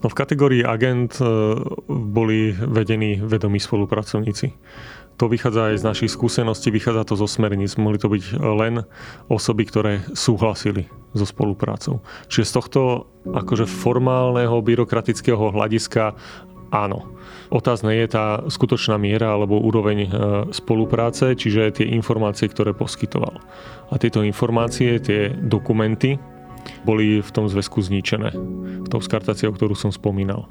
No 0.00 0.08
v 0.08 0.16
kategórii 0.16 0.64
agent 0.64 1.20
e, 1.20 1.28
boli 1.92 2.56
vedení 2.56 3.20
vedomí 3.20 3.60
spolupracovníci 3.60 4.48
to 5.20 5.28
vychádza 5.28 5.68
aj 5.68 5.76
z 5.76 5.84
našich 5.84 6.10
skúseností, 6.16 6.72
vychádza 6.72 7.12
to 7.12 7.14
zo 7.20 7.28
smerníc. 7.28 7.76
Mohli 7.76 7.98
to 8.00 8.08
byť 8.08 8.24
len 8.40 8.88
osoby, 9.28 9.68
ktoré 9.68 10.00
súhlasili 10.16 10.88
so 11.12 11.28
spoluprácou. 11.28 12.00
Čiže 12.32 12.48
z 12.48 12.52
tohto 12.56 12.80
akože 13.28 13.68
formálneho 13.68 14.56
byrokratického 14.64 15.52
hľadiska 15.52 16.16
áno. 16.72 17.04
Otázne 17.52 18.00
je 18.00 18.06
tá 18.08 18.40
skutočná 18.48 18.96
miera 18.96 19.36
alebo 19.36 19.60
úroveň 19.60 19.98
e, 20.00 20.08
spolupráce, 20.56 21.36
čiže 21.36 21.82
tie 21.82 21.86
informácie, 21.92 22.48
ktoré 22.48 22.72
poskytoval. 22.72 23.36
A 23.92 24.00
tieto 24.00 24.24
informácie, 24.24 25.02
tie 25.04 25.36
dokumenty 25.36 26.16
boli 26.88 27.20
v 27.20 27.30
tom 27.34 27.44
zväzku 27.44 27.84
zničené. 27.84 28.32
Tou 28.88 29.04
skartáciou, 29.04 29.52
ktorú 29.52 29.76
som 29.76 29.92
spomínal. 29.92 30.48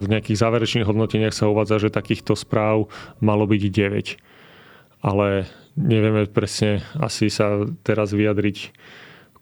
V 0.00 0.06
nejakých 0.06 0.40
záverečných 0.40 0.88
hodnoteniach 0.88 1.32
sa 1.32 1.48
uvádza, 1.48 1.88
že 1.88 1.94
takýchto 1.94 2.36
správ 2.36 2.88
malo 3.20 3.48
byť 3.48 3.62
9. 3.72 5.04
Ale 5.04 5.48
nevieme 5.76 6.28
presne 6.28 6.84
asi 6.96 7.28
sa 7.28 7.64
teraz 7.84 8.12
vyjadriť 8.16 8.72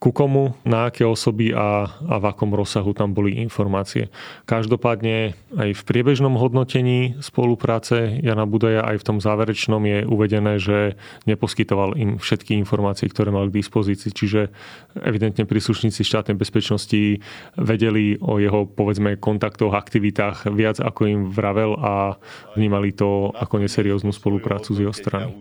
ku 0.04 0.12
komu, 0.12 0.52
na 0.68 0.92
aké 0.92 1.08
osoby 1.08 1.56
a, 1.56 1.88
a 1.88 2.14
v 2.20 2.24
akom 2.28 2.52
rozsahu 2.52 2.92
tam 2.92 3.16
boli 3.16 3.40
informácie. 3.40 4.12
Každopádne 4.44 5.32
aj 5.56 5.70
v 5.72 5.82
priebežnom 5.88 6.36
hodnotení 6.36 7.16
spolupráce 7.24 8.20
Jana 8.20 8.44
Budaja 8.44 8.84
aj 8.84 9.00
v 9.00 9.06
tom 9.08 9.16
záverečnom 9.16 9.80
je 9.80 10.04
uvedené, 10.04 10.60
že 10.60 11.00
neposkytoval 11.24 11.96
im 11.96 12.20
všetky 12.20 12.52
informácie, 12.52 13.08
ktoré 13.08 13.32
mal 13.32 13.48
k 13.48 13.64
dispozícii. 13.64 14.12
Čiže 14.12 14.52
evidentne 15.00 15.48
príslušníci 15.48 16.04
štátnej 16.04 16.36
bezpečnosti 16.36 17.24
vedeli 17.56 18.20
o 18.20 18.36
jeho 18.36 18.68
povedzme 18.68 19.16
kontaktoch, 19.16 19.72
aktivitách 19.72 20.52
viac 20.52 20.84
ako 20.84 21.08
im 21.08 21.20
vravel 21.32 21.80
a 21.80 22.20
vnímali 22.52 22.92
to 22.92 23.32
ako 23.32 23.56
neserióznu 23.56 24.12
spoluprácu 24.12 24.76
z 24.76 24.84
jeho 24.84 24.92
strany. 24.92 25.32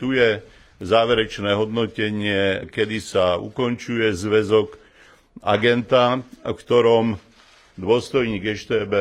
Tu 0.00 0.16
je 0.16 0.40
záverečné 0.78 1.54
hodnotenie, 1.58 2.70
kedy 2.70 2.98
sa 3.02 3.36
ukončuje 3.38 4.14
zväzok 4.14 4.78
agenta, 5.42 6.22
v 6.42 6.54
ktorom 6.54 7.06
dôstojník 7.78 8.42
EŠTB 8.42 8.94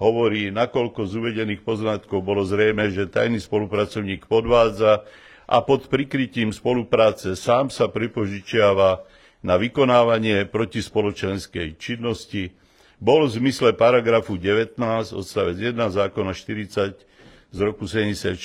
hovorí, 0.00 0.48
nakoľko 0.48 1.04
z 1.04 1.12
uvedených 1.20 1.60
poznatkov 1.60 2.24
bolo 2.24 2.44
zrejme, 2.44 2.88
že 2.88 3.08
tajný 3.08 3.40
spolupracovník 3.40 4.24
podvádza 4.24 5.04
a 5.44 5.56
pod 5.60 5.92
prikrytím 5.92 6.56
spolupráce 6.56 7.36
sám 7.36 7.68
sa 7.68 7.92
pripožičiava 7.92 9.04
na 9.44 9.56
vykonávanie 9.56 10.48
protispoločenskej 10.48 11.76
činnosti, 11.80 12.52
bol 13.00 13.24
v 13.24 13.40
zmysle 13.40 13.72
paragrafu 13.72 14.36
19 14.36 14.76
odstavec 15.16 15.56
1 15.56 15.76
zákona 15.76 16.32
40 16.36 17.08
z 17.50 17.58
roku 17.64 17.88
74 17.88 18.36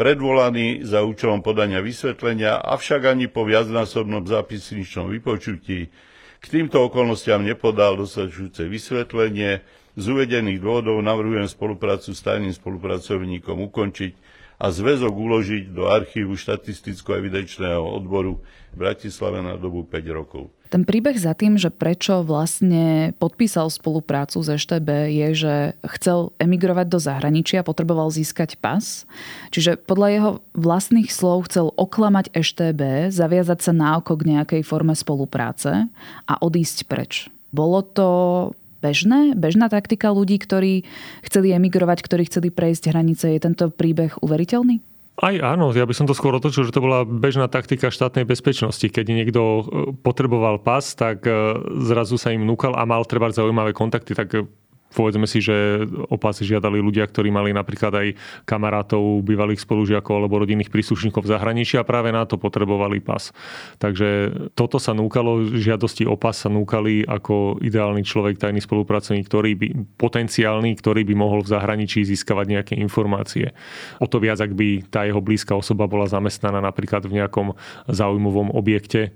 predvolaný 0.00 0.80
za 0.80 1.04
účelom 1.04 1.44
podania 1.44 1.84
vysvetlenia, 1.84 2.56
avšak 2.56 3.04
ani 3.04 3.28
po 3.28 3.44
viacnásobnom 3.44 4.24
zápisničnom 4.24 5.12
vypočutí 5.12 5.92
k 6.40 6.46
týmto 6.48 6.80
okolnostiam 6.88 7.44
nepodal 7.44 8.00
dostačujúce 8.00 8.64
vysvetlenie. 8.64 9.60
Z 10.00 10.04
uvedených 10.08 10.62
dôvodov 10.64 11.04
navrhujem 11.04 11.44
spoluprácu 11.44 12.16
s 12.16 12.24
tajným 12.24 12.56
spolupracovníkom 12.56 13.60
ukončiť 13.68 14.12
a 14.56 14.72
zväzok 14.72 15.12
uložiť 15.12 15.68
do 15.68 15.92
archívu 15.92 16.32
štatisticko-evidenčného 16.32 17.84
odboru 17.84 18.40
v 18.72 18.76
Bratislave 18.80 19.44
na 19.44 19.60
dobu 19.60 19.84
5 19.84 20.00
rokov. 20.16 20.48
Ten 20.70 20.86
príbeh 20.86 21.18
za 21.18 21.34
tým, 21.34 21.58
že 21.58 21.66
prečo 21.74 22.22
vlastne 22.22 23.10
podpísal 23.18 23.74
spoluprácu 23.74 24.38
s 24.38 24.54
EŠTB 24.54 24.88
je, 25.10 25.28
že 25.34 25.54
chcel 25.98 26.30
emigrovať 26.38 26.86
do 26.86 27.02
zahraničia, 27.02 27.66
potreboval 27.66 28.14
získať 28.14 28.54
pas. 28.54 29.02
Čiže 29.50 29.82
podľa 29.82 30.08
jeho 30.14 30.30
vlastných 30.54 31.10
slov 31.10 31.50
chcel 31.50 31.74
oklamať 31.74 32.30
EŠTB, 32.30 33.10
zaviazať 33.10 33.58
sa 33.66 33.72
na 33.74 33.98
oko 33.98 34.14
k 34.14 34.30
nejakej 34.30 34.62
forme 34.62 34.94
spolupráce 34.94 35.90
a 36.30 36.34
odísť 36.38 36.86
preč. 36.86 37.26
Bolo 37.50 37.82
to 37.82 38.08
bežné, 38.78 39.34
bežná 39.34 39.66
taktika 39.66 40.14
ľudí, 40.14 40.38
ktorí 40.38 40.86
chceli 41.26 41.50
emigrovať, 41.50 41.98
ktorí 41.98 42.30
chceli 42.30 42.54
prejsť 42.54 42.94
hranice. 42.94 43.26
Je 43.34 43.42
tento 43.42 43.74
príbeh 43.74 44.22
uveriteľný? 44.22 44.78
Aj 45.20 45.36
áno, 45.36 45.68
ja 45.76 45.84
by 45.84 45.92
som 45.92 46.08
to 46.08 46.16
skôr 46.16 46.32
otočil, 46.32 46.64
že 46.64 46.72
to 46.72 46.80
bola 46.80 47.04
bežná 47.04 47.44
taktika 47.44 47.92
štátnej 47.92 48.24
bezpečnosti. 48.24 48.88
Keď 48.88 49.04
niekto 49.04 49.40
e, 49.44 49.62
potreboval 50.00 50.64
pas, 50.64 50.80
tak 50.96 51.28
e, 51.28 51.60
zrazu 51.84 52.16
sa 52.16 52.32
im 52.32 52.48
núkal 52.48 52.72
a 52.72 52.88
mal 52.88 53.04
treba 53.04 53.28
zaujímavé 53.28 53.76
kontakty, 53.76 54.16
tak 54.16 54.32
e, 54.32 54.48
povedzme 54.94 55.26
si, 55.26 55.38
že 55.38 55.86
opasy 56.10 56.46
žiadali 56.46 56.82
ľudia, 56.82 57.06
ktorí 57.06 57.30
mali 57.30 57.54
napríklad 57.54 57.92
aj 57.94 58.08
kamarátov, 58.44 59.22
bývalých 59.22 59.62
spolužiakov 59.62 60.14
alebo 60.18 60.42
rodinných 60.42 60.70
príslušníkov 60.70 61.26
v 61.26 61.30
zahraničí 61.30 61.78
a 61.78 61.86
práve 61.86 62.10
na 62.10 62.26
to 62.26 62.36
potrebovali 62.36 62.98
pas. 62.98 63.30
Takže 63.78 64.30
toto 64.58 64.82
sa 64.82 64.92
núkalo, 64.92 65.54
žiadosti 65.54 66.04
o 66.06 66.18
pas 66.18 66.34
sa 66.34 66.50
núkali 66.50 67.06
ako 67.06 67.62
ideálny 67.62 68.02
človek, 68.02 68.42
tajný 68.42 68.62
spolupracovník, 68.62 69.26
ktorý 69.26 69.50
by, 69.56 69.68
potenciálny, 69.96 70.74
ktorý 70.78 71.06
by 71.06 71.14
mohol 71.14 71.40
v 71.46 71.52
zahraničí 71.54 72.02
získavať 72.02 72.46
nejaké 72.50 72.74
informácie. 72.78 73.54
O 74.02 74.06
to 74.10 74.18
viac, 74.18 74.42
ak 74.42 74.52
by 74.52 74.90
tá 74.90 75.06
jeho 75.06 75.22
blízka 75.22 75.54
osoba 75.54 75.86
bola 75.86 76.10
zamestnaná 76.10 76.58
napríklad 76.58 77.06
v 77.06 77.22
nejakom 77.22 77.54
zaujímavom 77.86 78.50
objekte, 78.52 79.14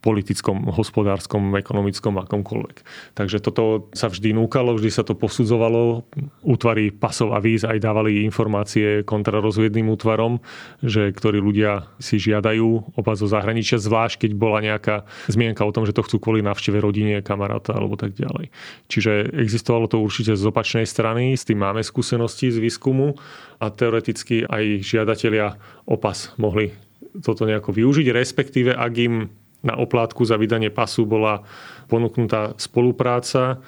politickom, 0.00 0.72
hospodárskom, 0.72 1.52
ekonomickom, 1.60 2.16
akomkoľvek. 2.24 2.76
Takže 3.12 3.38
toto 3.44 3.92
sa 3.92 4.08
vždy 4.08 4.32
núkalo, 4.32 4.76
vždy 4.76 4.90
sa 4.90 5.04
to 5.04 5.12
posudzovalo. 5.12 6.08
Útvary 6.40 6.88
pasov 6.88 7.36
a 7.36 7.38
víz 7.38 7.68
aj 7.68 7.76
dávali 7.80 8.24
informácie 8.24 9.04
kontrarozviedným 9.04 9.92
útvarom, 9.92 10.40
že 10.80 11.12
ktorí 11.12 11.38
ľudia 11.38 11.84
si 12.00 12.16
žiadajú 12.16 12.96
oba 12.96 13.12
zo 13.12 13.28
zahraničia, 13.28 13.76
zvlášť 13.76 14.26
keď 14.26 14.30
bola 14.36 14.64
nejaká 14.64 15.04
zmienka 15.28 15.62
o 15.68 15.72
tom, 15.72 15.84
že 15.84 15.92
to 15.92 16.04
chcú 16.04 16.16
kvôli 16.16 16.40
návšteve 16.40 16.80
rodine, 16.80 17.20
kamaráta 17.20 17.76
alebo 17.76 18.00
tak 18.00 18.16
ďalej. 18.16 18.48
Čiže 18.88 19.36
existovalo 19.36 19.84
to 19.84 20.00
určite 20.00 20.32
z 20.32 20.44
opačnej 20.48 20.88
strany, 20.88 21.36
s 21.36 21.44
tým 21.44 21.60
máme 21.60 21.84
skúsenosti 21.84 22.48
z 22.48 22.56
výskumu 22.56 23.20
a 23.60 23.68
teoreticky 23.68 24.48
aj 24.48 24.80
žiadatelia 24.80 25.60
opas 25.84 26.32
mohli 26.40 26.72
toto 27.18 27.42
nejako 27.42 27.74
využiť, 27.74 28.06
respektíve 28.14 28.70
ak 28.70 28.92
im 29.02 29.14
na 29.60 29.76
oplátku 29.76 30.24
za 30.24 30.40
vydanie 30.40 30.72
pasu 30.72 31.04
bola 31.04 31.44
ponúknutá 31.90 32.56
spolupráca, 32.56 33.60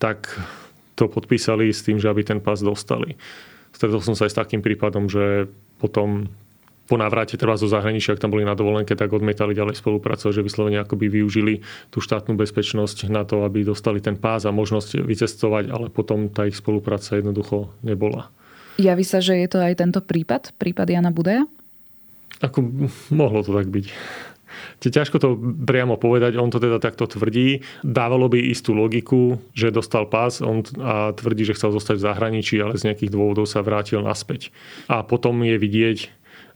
tak 0.00 0.30
to 0.94 1.10
podpísali 1.10 1.74
s 1.74 1.82
tým, 1.82 1.98
že 1.98 2.08
aby 2.08 2.22
ten 2.22 2.38
pas 2.38 2.58
dostali. 2.62 3.18
Stretol 3.74 4.00
som 4.00 4.14
sa 4.14 4.30
aj 4.30 4.32
s 4.32 4.38
takým 4.38 4.62
prípadom, 4.62 5.10
že 5.10 5.50
potom 5.82 6.30
po 6.84 7.00
návrate 7.00 7.40
trvá 7.40 7.56
zo 7.56 7.64
zahraničia, 7.64 8.12
ak 8.12 8.20
tam 8.20 8.32
boli 8.36 8.44
na 8.44 8.52
dovolenke, 8.52 8.92
tak 8.92 9.08
odmietali 9.08 9.56
ďalej 9.56 9.80
spolupracovať, 9.80 10.32
že 10.36 10.44
vyslovene 10.44 10.84
akoby 10.84 11.08
využili 11.08 11.64
tú 11.88 12.04
štátnu 12.04 12.36
bezpečnosť 12.36 13.08
na 13.08 13.24
to, 13.24 13.40
aby 13.48 13.64
dostali 13.64 14.04
ten 14.04 14.20
pás 14.20 14.44
a 14.44 14.52
možnosť 14.52 15.00
vycestovať, 15.00 15.72
ale 15.72 15.88
potom 15.88 16.28
tá 16.28 16.44
ich 16.44 16.60
spolupráca 16.60 17.16
jednoducho 17.16 17.72
nebola. 17.80 18.28
Javí 18.76 19.06
sa, 19.06 19.24
že 19.24 19.38
je 19.38 19.48
to 19.48 19.64
aj 19.64 19.80
tento 19.80 20.04
prípad, 20.04 20.52
prípad 20.60 20.86
Jana 20.92 21.08
Budaja? 21.08 21.48
Ako 22.44 22.60
mohlo 23.14 23.40
to 23.40 23.56
tak 23.56 23.70
byť. 23.72 23.86
Ťažko 24.80 25.16
to 25.20 25.28
priamo 25.64 25.96
povedať, 25.96 26.36
on 26.36 26.50
to 26.52 26.60
teda 26.60 26.82
takto 26.82 27.08
tvrdí. 27.08 27.64
Dávalo 27.82 28.28
by 28.28 28.40
istú 28.40 28.74
logiku, 28.76 29.38
že 29.56 29.74
dostal 29.74 30.06
pás 30.10 30.44
on 30.44 30.66
a 30.80 31.12
tvrdí, 31.14 31.48
že 31.48 31.56
chcel 31.56 31.72
zostať 31.72 31.96
v 32.00 32.06
zahraničí, 32.06 32.56
ale 32.60 32.76
z 32.76 32.90
nejakých 32.90 33.12
dôvodov 33.14 33.48
sa 33.48 33.64
vrátil 33.64 34.02
naspäť. 34.02 34.54
A 34.86 35.02
potom 35.02 35.40
je 35.42 35.56
vidieť, 35.56 35.98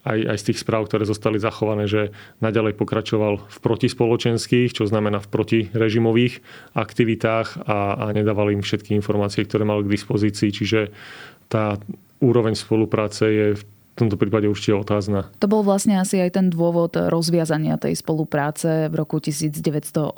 aj, 0.06 0.18
aj 0.24 0.36
z 0.40 0.46
tých 0.52 0.58
správ, 0.62 0.86
ktoré 0.86 1.04
zostali 1.04 1.36
zachované, 1.42 1.90
že 1.90 2.14
naďalej 2.40 2.78
pokračoval 2.78 3.44
v 3.44 3.58
protispoločenských, 3.60 4.72
čo 4.72 4.88
znamená 4.88 5.18
v 5.20 5.30
protirežimových 5.30 6.40
aktivitách 6.72 7.66
a, 7.66 7.78
a 7.98 8.04
nedával 8.14 8.54
im 8.54 8.62
všetky 8.62 8.94
informácie, 8.96 9.44
ktoré 9.44 9.68
mal 9.68 9.84
k 9.84 9.92
dispozícii. 9.92 10.48
Čiže 10.54 10.80
tá 11.50 11.76
úroveň 12.22 12.54
spolupráce 12.54 13.24
je 13.28 13.46
v 13.98 14.06
tomto 14.06 14.14
prípade 14.14 14.46
určite 14.46 14.78
otázna. 14.78 15.26
To 15.42 15.50
bol 15.50 15.66
vlastne 15.66 15.98
asi 15.98 16.22
aj 16.22 16.38
ten 16.38 16.46
dôvod 16.54 16.94
rozviazania 16.94 17.74
tej 17.82 17.98
spolupráce 17.98 18.86
v 18.86 18.94
roku 18.94 19.18
1981, 19.18 20.14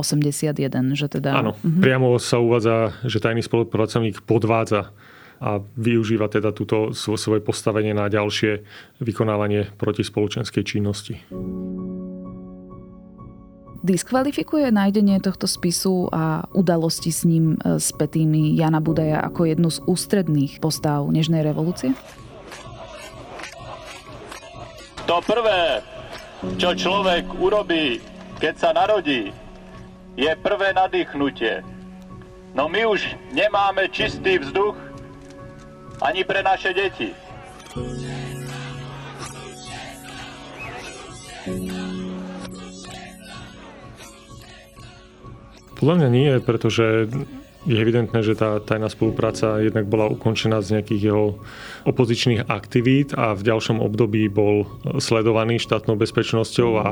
že 0.92 1.06
teda... 1.08 1.32
Áno, 1.32 1.56
uh-huh. 1.56 1.80
priamo 1.80 2.20
sa 2.20 2.36
uvádza, 2.36 2.92
že 3.08 3.24
tajný 3.24 3.40
spolupracovník 3.40 4.20
podvádza 4.28 4.92
a 5.40 5.64
využíva 5.80 6.28
teda 6.28 6.52
túto 6.52 6.92
svoje 6.92 7.40
postavenie 7.40 7.96
na 7.96 8.12
ďalšie 8.12 8.60
vykonávanie 9.00 9.72
protispoločenskej 9.80 10.62
činnosti. 10.68 11.16
Diskvalifikuje 13.80 14.68
nájdenie 14.68 15.24
tohto 15.24 15.48
spisu 15.48 16.12
a 16.12 16.44
udalosti 16.52 17.08
s 17.08 17.24
ním 17.24 17.56
e, 17.56 17.80
spätými 17.80 18.52
Jana 18.52 18.76
Budaja 18.76 19.24
ako 19.24 19.48
jednu 19.48 19.72
z 19.72 19.80
ústredných 19.88 20.60
postav 20.60 21.08
Nežnej 21.08 21.40
revolúcie? 21.40 21.96
To 25.10 25.18
prvé, 25.26 25.82
čo 26.54 26.70
človek 26.70 27.26
urobí, 27.42 27.98
keď 28.38 28.54
sa 28.54 28.70
narodí, 28.70 29.34
je 30.14 30.30
prvé 30.38 30.70
nadýchnutie. 30.70 31.66
No 32.54 32.70
my 32.70 32.86
už 32.86 33.18
nemáme 33.34 33.90
čistý 33.90 34.38
vzduch 34.38 34.78
ani 35.98 36.22
pre 36.22 36.46
naše 36.46 36.70
deti. 36.70 37.10
Podľa 45.74 45.94
mňa 45.98 46.08
nie, 46.14 46.30
pretože 46.38 47.10
je 47.68 47.76
evidentné, 47.76 48.24
že 48.24 48.38
tá 48.40 48.56
tajná 48.56 48.88
spolupráca 48.88 49.60
jednak 49.60 49.84
bola 49.84 50.08
ukončená 50.08 50.64
z 50.64 50.80
nejakých 50.80 51.12
jeho 51.12 51.36
opozičných 51.84 52.48
aktivít 52.48 53.12
a 53.12 53.36
v 53.36 53.44
ďalšom 53.44 53.84
období 53.84 54.32
bol 54.32 54.64
sledovaný 54.96 55.60
štátnou 55.60 56.00
bezpečnosťou 56.00 56.70
a, 56.80 56.84
a 56.84 56.88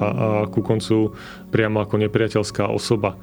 ku 0.52 0.60
koncu 0.60 1.16
priamo 1.48 1.80
ako 1.80 2.04
nepriateľská 2.04 2.68
osoba. 2.68 3.16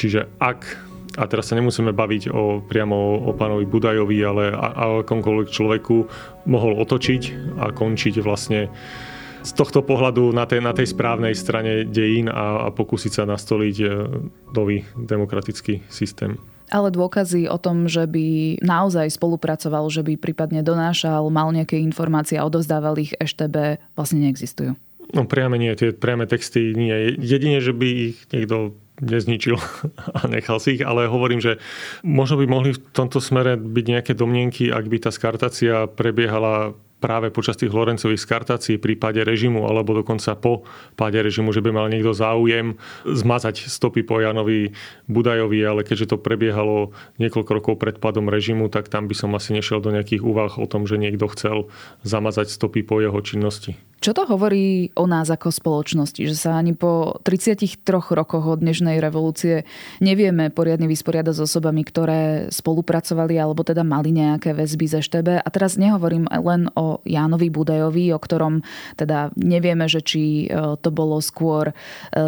Čiže 0.00 0.32
ak 0.40 0.92
a 1.12 1.28
teraz 1.28 1.52
sa 1.52 1.58
nemusíme 1.60 1.92
baviť 1.92 2.32
o, 2.32 2.64
priamo 2.64 3.28
o 3.28 3.36
pánovi 3.36 3.68
Budajovi, 3.68 4.18
ale 4.24 4.56
o 4.56 5.04
akomkoľvek 5.04 5.48
človeku 5.52 5.96
mohol 6.48 6.80
otočiť 6.80 7.52
a 7.60 7.68
končiť 7.68 8.24
vlastne 8.24 8.72
z 9.42 9.52
tohto 9.52 9.84
pohľadu 9.84 10.32
na 10.32 10.48
tej, 10.48 10.64
na 10.64 10.72
tej 10.72 10.88
správnej 10.88 11.36
strane 11.36 11.84
dejín 11.84 12.32
a, 12.32 12.64
a 12.64 12.68
pokúsiť 12.72 13.12
sa 13.12 13.24
nastoliť 13.28 13.76
e, 13.82 13.86
nový 14.54 14.86
demokratický 14.96 15.84
systém. 15.92 16.38
Ale 16.72 16.88
dôkazy 16.88 17.52
o 17.52 17.60
tom, 17.60 17.84
že 17.84 18.08
by 18.08 18.58
naozaj 18.64 19.12
spolupracoval, 19.12 19.92
že 19.92 20.00
by 20.00 20.16
prípadne 20.16 20.64
donášal, 20.64 21.28
mal 21.28 21.52
nejaké 21.52 21.76
informácie 21.76 22.40
a 22.40 22.48
odovzdával 22.48 22.96
ich 22.96 23.12
EŠTB, 23.20 23.76
vlastne 23.92 24.24
neexistujú. 24.24 24.72
No 25.12 25.28
priame 25.28 25.60
nie, 25.60 25.68
tie 25.76 25.92
priame 25.92 26.24
texty 26.24 26.72
nie. 26.72 27.20
Jedine, 27.20 27.60
že 27.60 27.76
by 27.76 28.16
ich 28.16 28.16
niekto 28.32 28.72
nezničil 29.04 29.60
a 30.16 30.20
nechal 30.32 30.56
si 30.56 30.80
ich, 30.80 30.82
ale 30.82 31.12
hovorím, 31.12 31.44
že 31.44 31.60
možno 32.00 32.40
by 32.40 32.46
mohli 32.48 32.70
v 32.72 32.80
tomto 32.96 33.20
smere 33.20 33.60
byť 33.60 33.84
nejaké 33.84 34.12
domnienky, 34.16 34.72
ak 34.72 34.88
by 34.88 34.96
tá 35.04 35.10
skartácia 35.12 35.84
prebiehala 35.92 36.72
práve 37.02 37.34
počas 37.34 37.58
tých 37.58 37.74
Lorencových 37.74 38.22
skartácií 38.22 38.78
v 38.78 38.94
prípade 38.94 39.18
režimu 39.26 39.66
alebo 39.66 39.98
dokonca 39.98 40.38
po 40.38 40.62
páde 40.94 41.18
režimu, 41.18 41.50
že 41.50 41.58
by 41.58 41.74
mal 41.74 41.90
niekto 41.90 42.14
záujem 42.14 42.78
zmazať 43.02 43.66
stopy 43.66 44.06
po 44.06 44.22
Janovi 44.22 44.70
Budajovi, 45.10 45.58
ale 45.66 45.82
keďže 45.82 46.14
to 46.14 46.22
prebiehalo 46.22 46.94
niekoľko 47.18 47.50
rokov 47.58 47.74
pred 47.82 47.98
pádom 47.98 48.30
režimu, 48.30 48.70
tak 48.70 48.86
tam 48.86 49.10
by 49.10 49.18
som 49.18 49.34
asi 49.34 49.50
nešiel 49.58 49.82
do 49.82 49.90
nejakých 49.90 50.22
úvah 50.22 50.54
o 50.62 50.70
tom, 50.70 50.86
že 50.86 51.02
niekto 51.02 51.26
chcel 51.34 51.66
zamazať 52.06 52.46
stopy 52.46 52.86
po 52.86 53.02
jeho 53.02 53.18
činnosti. 53.18 53.74
Čo 54.02 54.18
to 54.18 54.26
hovorí 54.26 54.90
o 54.98 55.06
nás 55.06 55.30
ako 55.30 55.54
spoločnosti, 55.54 56.26
že 56.26 56.34
sa 56.34 56.58
ani 56.58 56.74
po 56.74 57.22
33 57.22 57.86
rokoch 57.86 58.42
od 58.42 58.58
dnešnej 58.58 58.98
revolúcie 58.98 59.62
nevieme 60.02 60.50
poriadne 60.50 60.90
vysporiadať 60.90 61.30
s 61.38 61.46
osobami, 61.46 61.86
ktoré 61.86 62.50
spolupracovali 62.50 63.38
alebo 63.38 63.62
teda 63.62 63.86
mali 63.86 64.10
nejaké 64.10 64.58
väzby 64.58 64.90
ze 64.90 65.06
štebe. 65.06 65.38
A 65.38 65.48
teraz 65.54 65.78
nehovorím 65.78 66.26
len 66.26 66.66
o 66.74 66.98
Jánovi 67.06 67.46
Budajovi, 67.46 68.10
o 68.10 68.18
ktorom 68.18 68.66
teda 68.98 69.30
nevieme, 69.38 69.86
že 69.86 70.02
či 70.02 70.50
e, 70.50 70.74
to 70.82 70.90
bolo 70.90 71.22
skôr 71.22 71.70
e, 71.70 71.74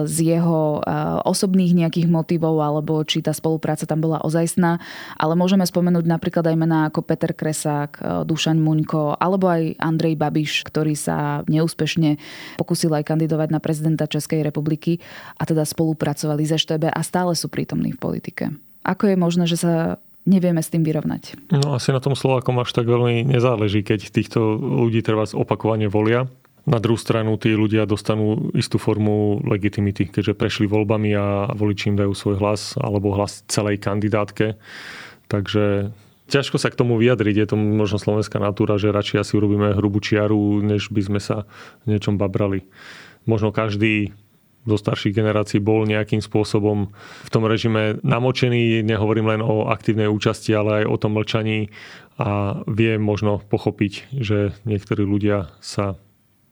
z 0.06 0.38
jeho 0.38 0.78
e, 0.78 0.80
osobných 1.26 1.74
nejakých 1.74 2.06
motivov 2.06 2.54
alebo 2.62 3.02
či 3.02 3.18
tá 3.18 3.34
spolupráca 3.34 3.82
tam 3.82 3.98
bola 3.98 4.22
ozajstná. 4.22 4.78
Ale 5.18 5.34
môžeme 5.34 5.66
spomenúť 5.66 6.06
napríklad 6.06 6.46
aj 6.46 6.54
mená 6.54 6.86
ako 6.86 7.02
Peter 7.02 7.34
Kresák, 7.34 8.22
Dušan 8.30 8.62
Muňko 8.62 9.18
alebo 9.18 9.50
aj 9.50 9.74
Andrej 9.82 10.14
Babiš, 10.14 10.62
ktorý 10.70 10.94
sa 10.94 11.42
neúspešne 11.64 12.20
pokusil 12.60 12.92
aj 12.92 13.08
kandidovať 13.08 13.48
na 13.48 13.64
prezidenta 13.64 14.04
Českej 14.04 14.44
republiky 14.44 15.00
a 15.40 15.48
teda 15.48 15.64
spolupracovali 15.64 16.44
ze 16.44 16.60
Štebe 16.60 16.92
a 16.92 17.00
stále 17.00 17.32
sú 17.32 17.48
prítomní 17.48 17.96
v 17.96 17.98
politike. 18.04 18.44
Ako 18.84 19.08
je 19.08 19.16
možné, 19.16 19.48
že 19.48 19.56
sa 19.56 19.96
nevieme 20.28 20.60
s 20.60 20.68
tým 20.68 20.84
vyrovnať? 20.84 21.40
No 21.56 21.80
asi 21.80 21.88
na 21.88 22.04
tom 22.04 22.12
Slovákom 22.12 22.60
až 22.60 22.76
tak 22.76 22.84
veľmi 22.84 23.24
nezáleží, 23.24 23.80
keď 23.80 24.12
týchto 24.12 24.60
ľudí 24.60 25.00
treba 25.00 25.24
opakovane 25.24 25.88
volia. 25.88 26.28
Na 26.64 26.80
druhú 26.80 26.96
stranu 26.96 27.36
tí 27.36 27.52
ľudia 27.52 27.84
dostanú 27.84 28.52
istú 28.56 28.80
formu 28.80 29.40
legitimity, 29.44 30.08
keďže 30.08 30.36
prešli 30.36 30.64
voľbami 30.64 31.12
a 31.12 31.52
voliči 31.52 31.92
im 31.92 31.96
dajú 32.00 32.12
svoj 32.16 32.36
hlas 32.40 32.76
alebo 32.80 33.12
hlas 33.12 33.44
celej 33.48 33.84
kandidátke. 33.84 34.56
Takže 35.28 35.92
ťažko 36.28 36.56
sa 36.56 36.72
k 36.72 36.78
tomu 36.78 36.96
vyjadriť. 36.96 37.34
Je 37.36 37.46
to 37.48 37.56
možno 37.56 38.00
slovenská 38.00 38.40
natúra, 38.40 38.80
že 38.80 38.94
radšej 38.94 39.20
asi 39.20 39.32
urobíme 39.36 39.76
hrubú 39.76 40.00
čiaru, 40.00 40.60
než 40.64 40.88
by 40.90 41.02
sme 41.04 41.20
sa 41.20 41.48
niečom 41.84 42.16
babrali. 42.16 42.66
Možno 43.24 43.52
každý 43.52 44.12
zo 44.64 44.80
starších 44.80 45.12
generácií 45.12 45.60
bol 45.60 45.84
nejakým 45.84 46.24
spôsobom 46.24 46.88
v 47.24 47.30
tom 47.30 47.44
režime 47.44 48.00
namočený. 48.00 48.80
Nehovorím 48.80 49.36
len 49.36 49.40
o 49.44 49.68
aktívnej 49.68 50.08
účasti, 50.08 50.56
ale 50.56 50.84
aj 50.84 50.84
o 50.88 50.96
tom 50.96 51.12
mlčaní 51.20 51.68
a 52.16 52.62
vie 52.64 52.96
možno 52.96 53.44
pochopiť, 53.44 54.16
že 54.16 54.56
niektorí 54.64 55.04
ľudia 55.04 55.52
sa 55.60 56.00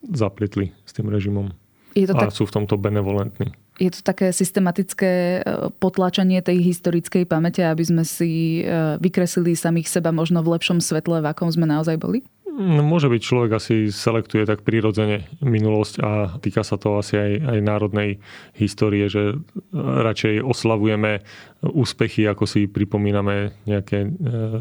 zapletli 0.04 0.76
s 0.84 0.92
tým 0.92 1.08
režimom 1.08 1.56
je 1.94 2.06
to 2.08 2.16
a 2.16 2.28
tak... 2.28 2.32
sú 2.32 2.48
v 2.48 2.52
tomto 2.52 2.76
benevolentní 2.80 3.52
je 3.80 3.88
to 3.88 4.00
také 4.04 4.30
systematické 4.36 5.40
e, 5.40 5.40
potlačanie 5.80 6.44
tej 6.44 6.60
historickej 6.60 7.24
pamäte, 7.24 7.64
aby 7.64 7.80
sme 7.80 8.04
si 8.04 8.60
e, 8.60 8.98
vykreslili 9.00 9.56
samých 9.56 9.88
seba 9.88 10.12
možno 10.12 10.44
v 10.44 10.52
lepšom 10.58 10.78
svetle, 10.82 11.24
v 11.24 11.30
akom 11.32 11.48
sme 11.48 11.64
naozaj 11.64 11.96
boli? 11.96 12.20
No, 12.52 12.84
môže 12.84 13.08
byť 13.08 13.22
človek 13.24 13.50
asi 13.56 13.88
selektuje 13.88 14.44
tak 14.44 14.60
prirodzene 14.60 15.24
minulosť 15.40 15.94
a 16.04 16.10
týka 16.36 16.60
sa 16.60 16.76
to 16.76 17.00
asi 17.00 17.16
aj, 17.16 17.32
aj 17.48 17.58
národnej 17.64 18.10
histórie, 18.52 19.08
že 19.08 19.40
radšej 19.72 20.44
oslavujeme 20.44 21.24
úspechy, 21.64 22.28
ako 22.28 22.44
si 22.44 22.68
pripomíname 22.68 23.56
nejaké 23.64 24.04
e, 24.04 24.08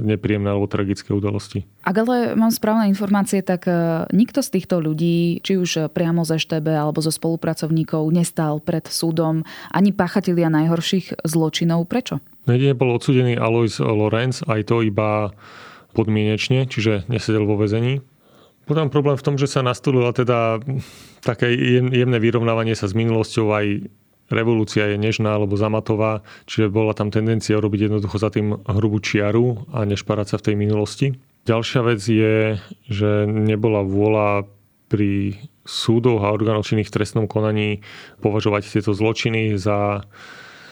nepríjemné 0.08 0.56
alebo 0.56 0.72
tragické 0.72 1.12
udalosti. 1.12 1.68
Ak 1.84 2.00
ale 2.00 2.32
mám 2.40 2.56
správne 2.56 2.88
informácie, 2.88 3.44
tak 3.44 3.68
e, 3.68 4.08
nikto 4.16 4.40
z 4.40 4.56
týchto 4.56 4.80
ľudí, 4.80 5.44
či 5.44 5.60
už 5.60 5.92
priamo 5.92 6.24
z 6.24 6.40
EŠTB 6.40 6.72
alebo 6.72 7.04
zo 7.04 7.12
spolupracovníkov, 7.12 8.08
nestal 8.08 8.64
pred 8.64 8.88
súdom 8.88 9.44
ani 9.68 9.92
páchatelia 9.92 10.48
najhorších 10.48 11.28
zločinov. 11.28 11.92
Prečo? 11.92 12.24
Jedine 12.48 12.72
bol 12.72 12.96
odsudený 12.96 13.36
Alois 13.36 13.84
Lorenz, 13.84 14.48
aj 14.48 14.72
to 14.72 14.80
iba 14.80 15.36
podmienečne, 15.94 16.68
čiže 16.68 17.08
nesedel 17.08 17.44
vo 17.44 17.60
väzení. 17.60 18.04
Potom 18.70 18.94
problém 18.94 19.18
v 19.18 19.26
tom, 19.26 19.36
že 19.36 19.50
sa 19.50 19.66
nastolila 19.66 20.14
teda 20.14 20.62
také 21.26 21.52
jemné 21.92 22.18
vyrovnávanie 22.22 22.78
sa 22.78 22.88
s 22.88 22.96
minulosťou 22.96 23.48
aj 23.52 23.66
revolúcia 24.32 24.88
je 24.88 24.98
nežná 24.98 25.36
alebo 25.36 25.60
zamatová, 25.60 26.24
čiže 26.48 26.72
bola 26.72 26.96
tam 26.96 27.12
tendencia 27.12 27.60
robiť 27.60 27.92
jednoducho 27.92 28.16
za 28.16 28.32
tým 28.32 28.56
hrubú 28.64 29.04
čiaru 29.04 29.68
a 29.76 29.84
nešparať 29.84 30.28
sa 30.32 30.36
v 30.40 30.46
tej 30.48 30.56
minulosti. 30.56 31.08
Ďalšia 31.44 31.82
vec 31.84 32.00
je, 32.00 32.56
že 32.88 33.28
nebola 33.28 33.84
vôľa 33.84 34.48
pri 34.88 35.36
súdoch 35.68 36.24
a 36.24 36.32
orgánoch 36.32 36.68
činných 36.68 36.88
v 36.88 36.96
trestnom 36.96 37.26
konaní 37.28 37.84
považovať 38.24 38.72
tieto 38.72 38.96
zločiny 38.96 39.60
za 39.60 40.08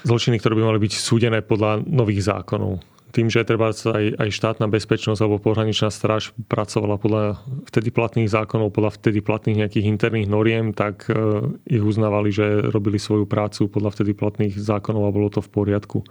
zločiny, 0.08 0.40
ktoré 0.40 0.56
by 0.56 0.64
mali 0.72 0.80
byť 0.80 0.94
súdené 0.96 1.40
podľa 1.44 1.84
nových 1.84 2.26
zákonov 2.26 2.80
tým, 3.10 3.28
že 3.28 3.42
treba 3.42 3.74
aj, 3.74 4.06
aj 4.22 4.30
štátna 4.30 4.70
bezpečnosť 4.70 5.20
alebo 5.26 5.42
pohraničná 5.42 5.90
stráž 5.90 6.32
pracovala 6.46 7.02
podľa 7.02 7.42
vtedy 7.66 7.90
platných 7.90 8.30
zákonov, 8.30 8.70
podľa 8.70 9.02
vtedy 9.02 9.26
platných 9.26 9.66
nejakých 9.66 9.90
interných 9.90 10.30
noriem, 10.30 10.72
tak 10.78 11.10
e, 11.10 11.18
ich 11.66 11.82
uznávali, 11.82 12.30
že 12.30 12.70
robili 12.70 13.02
svoju 13.02 13.26
prácu 13.26 13.66
podľa 13.66 13.98
vtedy 13.98 14.14
platných 14.14 14.54
zákonov 14.58 15.10
a 15.10 15.16
bolo 15.16 15.34
to 15.34 15.42
v 15.42 15.50
poriadku. 15.50 16.06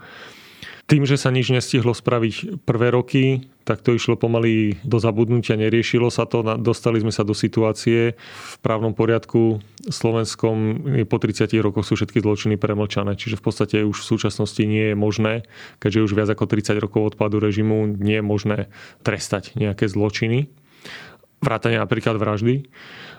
Tým, 0.88 1.05
že 1.05 1.20
sa 1.20 1.29
nič 1.29 1.53
nestihlo 1.53 1.92
spraviť 1.92 2.64
prvé 2.64 2.88
roky, 2.88 3.44
tak 3.68 3.85
to 3.85 3.92
išlo 3.92 4.16
pomaly 4.16 4.81
do 4.81 4.96
zabudnutia, 4.96 5.61
neriešilo 5.61 6.09
sa 6.09 6.24
to, 6.24 6.40
dostali 6.57 6.96
sme 6.96 7.12
sa 7.12 7.29
do 7.29 7.37
situácie 7.37 8.16
v 8.16 8.57
právnom 8.64 8.96
poriadku 8.96 9.61
slovenskom 9.85 10.57
po 11.05 11.16
30 11.20 11.53
rokoch 11.61 11.85
sú 11.85 11.92
všetky 11.92 12.24
zločiny 12.24 12.57
premlčané, 12.57 13.20
čiže 13.20 13.37
v 13.37 13.44
podstate 13.44 13.77
už 13.85 14.01
v 14.01 14.09
súčasnosti 14.16 14.64
nie 14.64 14.92
je 14.92 14.96
možné, 14.96 15.44
keďže 15.77 16.09
už 16.09 16.12
viac 16.16 16.33
ako 16.33 16.48
30 16.48 16.81
rokov 16.81 17.12
odpadu 17.12 17.37
režimu 17.37 17.85
nie 18.01 18.16
je 18.16 18.24
možné 18.24 18.59
trestať 19.05 19.53
nejaké 19.61 19.92
zločiny. 19.92 20.48
Vrátane 21.44 21.77
napríklad 21.77 22.16
vraždy. 22.16 22.64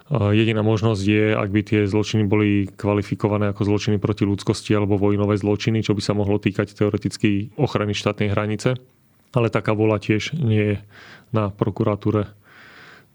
Jediná 0.10 0.66
možnosť 0.66 1.04
je, 1.06 1.26
ak 1.38 1.50
by 1.54 1.62
tie 1.62 1.82
zločiny 1.86 2.26
boli 2.26 2.66
kvalifikované 2.66 3.54
ako 3.54 3.70
zločiny 3.70 4.02
proti 4.02 4.26
ľudskosti 4.26 4.74
alebo 4.74 4.98
vojnové 4.98 5.38
zločiny, 5.38 5.86
čo 5.86 5.94
by 5.94 6.02
sa 6.02 6.18
mohlo 6.18 6.42
týkať 6.42 6.74
teoreticky 6.74 7.54
ochrany 7.54 7.94
štátnej 7.94 8.34
hranice. 8.34 8.74
Ale 9.38 9.54
taká 9.54 9.78
vola 9.78 10.02
tiež 10.02 10.34
nie 10.34 10.74
je 10.74 10.78
na 11.30 11.54
prokuratúre. 11.54 12.26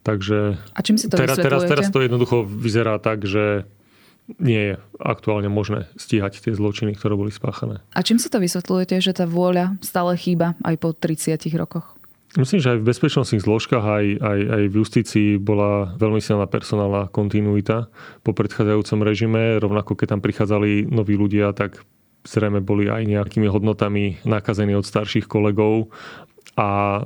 Takže 0.06 0.54
A 0.70 0.80
čím 0.86 0.94
si 0.94 1.10
to 1.10 1.18
teraz, 1.18 1.34
teraz, 1.34 1.66
teraz 1.66 1.90
to 1.90 1.98
jednoducho 1.98 2.46
vyzerá 2.46 3.02
tak, 3.02 3.26
že 3.26 3.66
nie 4.38 4.72
je 4.72 4.74
aktuálne 5.02 5.50
možné 5.52 5.90
stíhať 5.98 6.40
tie 6.40 6.52
zločiny, 6.54 6.96
ktoré 6.96 7.18
boli 7.18 7.34
spáchané. 7.34 7.82
A 7.92 8.00
čím 8.00 8.16
si 8.16 8.30
to 8.30 8.40
vysvetľujete, 8.40 9.02
že 9.02 9.12
tá 9.12 9.26
vôľa 9.28 9.76
stále 9.84 10.16
chýba 10.16 10.56
aj 10.64 10.74
po 10.80 10.94
30 10.94 11.42
rokoch? 11.58 11.93
Myslím, 12.34 12.58
že 12.58 12.74
aj 12.74 12.78
v 12.82 12.88
bezpečnostných 12.90 13.46
zložkách, 13.46 13.84
aj, 13.86 14.06
aj, 14.18 14.38
aj 14.42 14.62
v 14.66 14.74
justícii 14.82 15.28
bola 15.38 15.94
veľmi 15.94 16.18
silná 16.18 16.50
personálna 16.50 17.06
kontinuita 17.06 17.86
po 18.26 18.34
predchádzajúcom 18.34 19.00
režime. 19.06 19.42
Rovnako 19.62 19.94
keď 19.94 20.18
tam 20.18 20.20
prichádzali 20.20 20.90
noví 20.90 21.14
ľudia, 21.14 21.54
tak 21.54 21.78
zrejme 22.26 22.58
boli 22.58 22.90
aj 22.90 23.06
nejakými 23.06 23.46
hodnotami 23.46 24.18
nakazení 24.26 24.74
od 24.74 24.82
starších 24.82 25.30
kolegov 25.30 25.94
a 26.58 27.02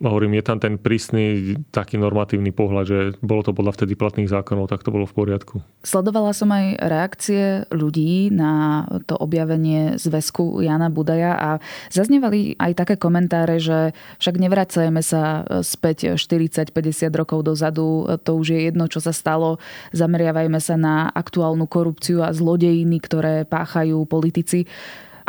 hovorím, 0.00 0.40
je 0.40 0.44
tam 0.44 0.58
ten 0.58 0.80
prísny 0.80 1.56
taký 1.70 2.00
normatívny 2.00 2.50
pohľad, 2.50 2.84
že 2.88 2.98
bolo 3.20 3.44
to 3.44 3.52
podľa 3.52 3.76
vtedy 3.76 3.92
platných 3.94 4.32
zákonov, 4.32 4.72
tak 4.72 4.80
to 4.80 4.90
bolo 4.90 5.04
v 5.04 5.12
poriadku. 5.12 5.60
Sledovala 5.84 6.32
som 6.32 6.48
aj 6.50 6.80
reakcie 6.80 7.68
ľudí 7.68 8.32
na 8.32 8.84
to 9.04 9.14
objavenie 9.20 10.00
zväzku 10.00 10.64
Jana 10.64 10.88
Budaja 10.88 11.36
a 11.36 11.50
zaznievali 11.92 12.56
aj 12.56 12.72
také 12.80 12.94
komentáre, 12.96 13.60
že 13.60 13.92
však 14.18 14.40
nevracajme 14.40 15.04
sa 15.04 15.44
späť 15.60 16.16
40-50 16.16 16.72
rokov 17.12 17.44
dozadu, 17.44 18.08
to 18.24 18.40
už 18.40 18.56
je 18.56 18.60
jedno, 18.72 18.88
čo 18.88 19.04
sa 19.04 19.12
stalo, 19.12 19.60
zameriavajme 19.92 20.60
sa 20.64 20.80
na 20.80 21.12
aktuálnu 21.12 21.68
korupciu 21.68 22.24
a 22.24 22.32
zlodejiny, 22.32 22.98
ktoré 23.04 23.44
páchajú 23.44 24.08
politici. 24.08 24.64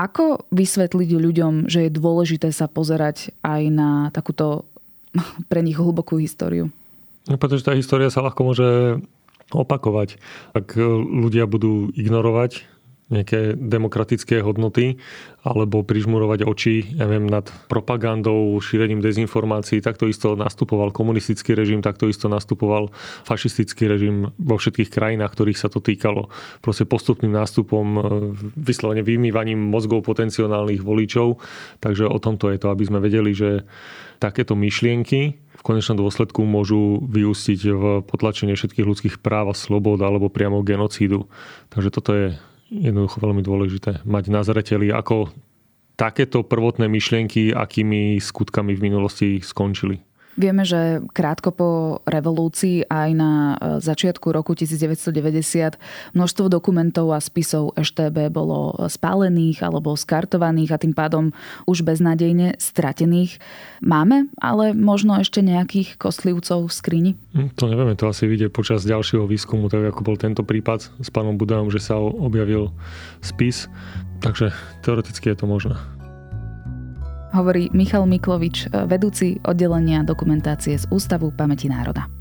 Ako 0.01 0.49
vysvetliť 0.49 1.09
ľuďom, 1.13 1.69
že 1.69 1.85
je 1.85 1.91
dôležité 1.93 2.49
sa 2.49 2.65
pozerať 2.65 3.37
aj 3.45 3.61
na 3.69 3.89
takúto 4.09 4.65
pre 5.51 5.61
nich 5.61 5.77
hlbokú 5.77 6.17
históriu? 6.17 6.73
No, 7.29 7.37
pretože 7.37 7.61
tá 7.61 7.77
história 7.77 8.09
sa 8.09 8.25
ľahko 8.25 8.41
môže 8.41 8.69
opakovať. 9.53 10.17
Ak 10.57 10.73
ľudia 11.05 11.45
budú 11.45 11.93
ignorovať 11.93 12.65
nejaké 13.12 13.60
demokratické 13.60 14.39
hodnoty 14.39 14.95
alebo 15.41 15.82
prižmurovať 15.84 16.45
oči 16.45 16.95
neviem, 16.95 17.26
nad 17.26 17.50
propagandou, 17.65 18.56
šírením 18.62 19.02
dezinformácií. 19.02 19.82
Takto 19.82 20.06
isto 20.08 20.38
nastupoval 20.38 20.93
komunistický 20.93 21.58
režim, 21.58 21.84
takto 21.84 22.08
isto 22.08 22.30
nastupoval 22.30 22.93
fašistický 23.26 23.89
režim 23.89 24.32
vo 24.38 24.56
všetkých 24.56 24.93
krajinách, 24.93 25.34
ktorých 25.34 25.60
sa 25.60 25.67
to 25.67 25.84
týkalo. 25.84 26.32
Proste 26.63 26.86
postupným 26.86 27.34
nástupom, 27.34 27.86
e, 27.86 28.02
vyslovene 28.54 29.02
vymývaním 29.02 29.60
mozgov 29.60 30.06
potenciálnych 30.06 30.86
voličov. 30.86 31.41
Takže 31.82 32.06
o 32.06 32.17
tomto 32.21 32.54
je 32.54 32.62
to, 32.62 32.69
aby 32.69 32.84
sme 32.86 33.02
vedeli, 33.02 33.34
že 33.34 33.65
takéto 34.21 34.54
myšlienky 34.54 35.41
v 35.62 35.62
konečnom 35.65 35.97
dôsledku 35.97 36.45
môžu 36.45 37.02
vyústiť 37.06 37.60
v 37.69 37.84
potlačenie 38.06 38.54
všetkých 38.54 38.86
ľudských 38.86 39.15
práv 39.21 39.54
a 39.54 39.56
slobod 39.58 40.02
alebo 40.02 40.30
priamo 40.30 40.62
genocídu. 40.65 41.30
Takže 41.74 41.89
toto 41.89 42.12
je 42.13 42.26
jednoducho 42.71 43.19
veľmi 43.19 43.43
dôležité 43.43 44.01
mať 44.07 44.23
na 44.31 44.41
zreteli, 44.47 44.89
ako 44.89 45.29
takéto 45.99 46.41
prvotné 46.41 46.88
myšlienky, 46.88 47.51
akými 47.51 48.17
skutkami 48.17 48.73
v 48.73 48.84
minulosti 48.89 49.29
skončili. 49.43 50.01
Vieme, 50.39 50.63
že 50.63 51.04
krátko 51.12 51.52
po 51.52 51.70
revolúcii 52.08 52.88
aj 52.88 53.10
na 53.12 53.32
e, 53.32 53.56
začiatku 53.84 54.32
roku 54.32 54.56
1990 54.56 55.76
množstvo 56.15 56.46
dokumentov 56.48 57.12
a 57.12 57.20
spisov 57.20 57.76
EŠTB 57.76 58.32
bolo 58.32 58.80
spálených 58.88 59.60
alebo 59.60 60.00
skartovaných 60.00 60.72
a 60.72 60.82
tým 60.82 60.96
pádom 60.96 61.36
už 61.67 61.84
beznádejne 61.84 62.56
stratených. 62.56 63.44
Máme 63.84 64.32
ale 64.39 64.72
možno 64.72 65.20
ešte 65.20 65.44
nejakých 65.44 66.00
kostlivcov 66.00 66.72
v 66.72 66.74
skrini? 66.74 67.12
Hm, 67.36 67.52
to 67.60 67.67
nevieme, 67.67 68.00
to 68.00 68.08
asi 68.08 68.24
vidieť 68.24 68.56
počas 68.56 68.88
ďalšieho 68.88 69.28
výskumu, 69.28 69.67
tak 69.67 69.84
ako 69.91 70.02
bol 70.02 70.15
tento 70.15 70.48
prípad 70.48 71.04
s 71.04 71.10
pánom 71.12 71.36
Budajom, 71.36 71.67
že 71.67 71.84
sa 71.84 72.00
objavil 72.00 72.72
spis. 73.20 73.67
Takže 74.24 74.56
teoreticky 74.86 75.34
je 75.34 75.38
to 75.44 75.50
možné 75.50 75.76
hovorí 77.34 77.72
Michal 77.74 78.06
Miklovič, 78.06 78.70
vedúci 78.88 79.39
oddelenia 79.44 80.04
dokumentácie 80.04 80.78
z 80.78 80.86
Ústavu 80.91 81.32
pamäti 81.34 81.72
národa. 81.72 82.20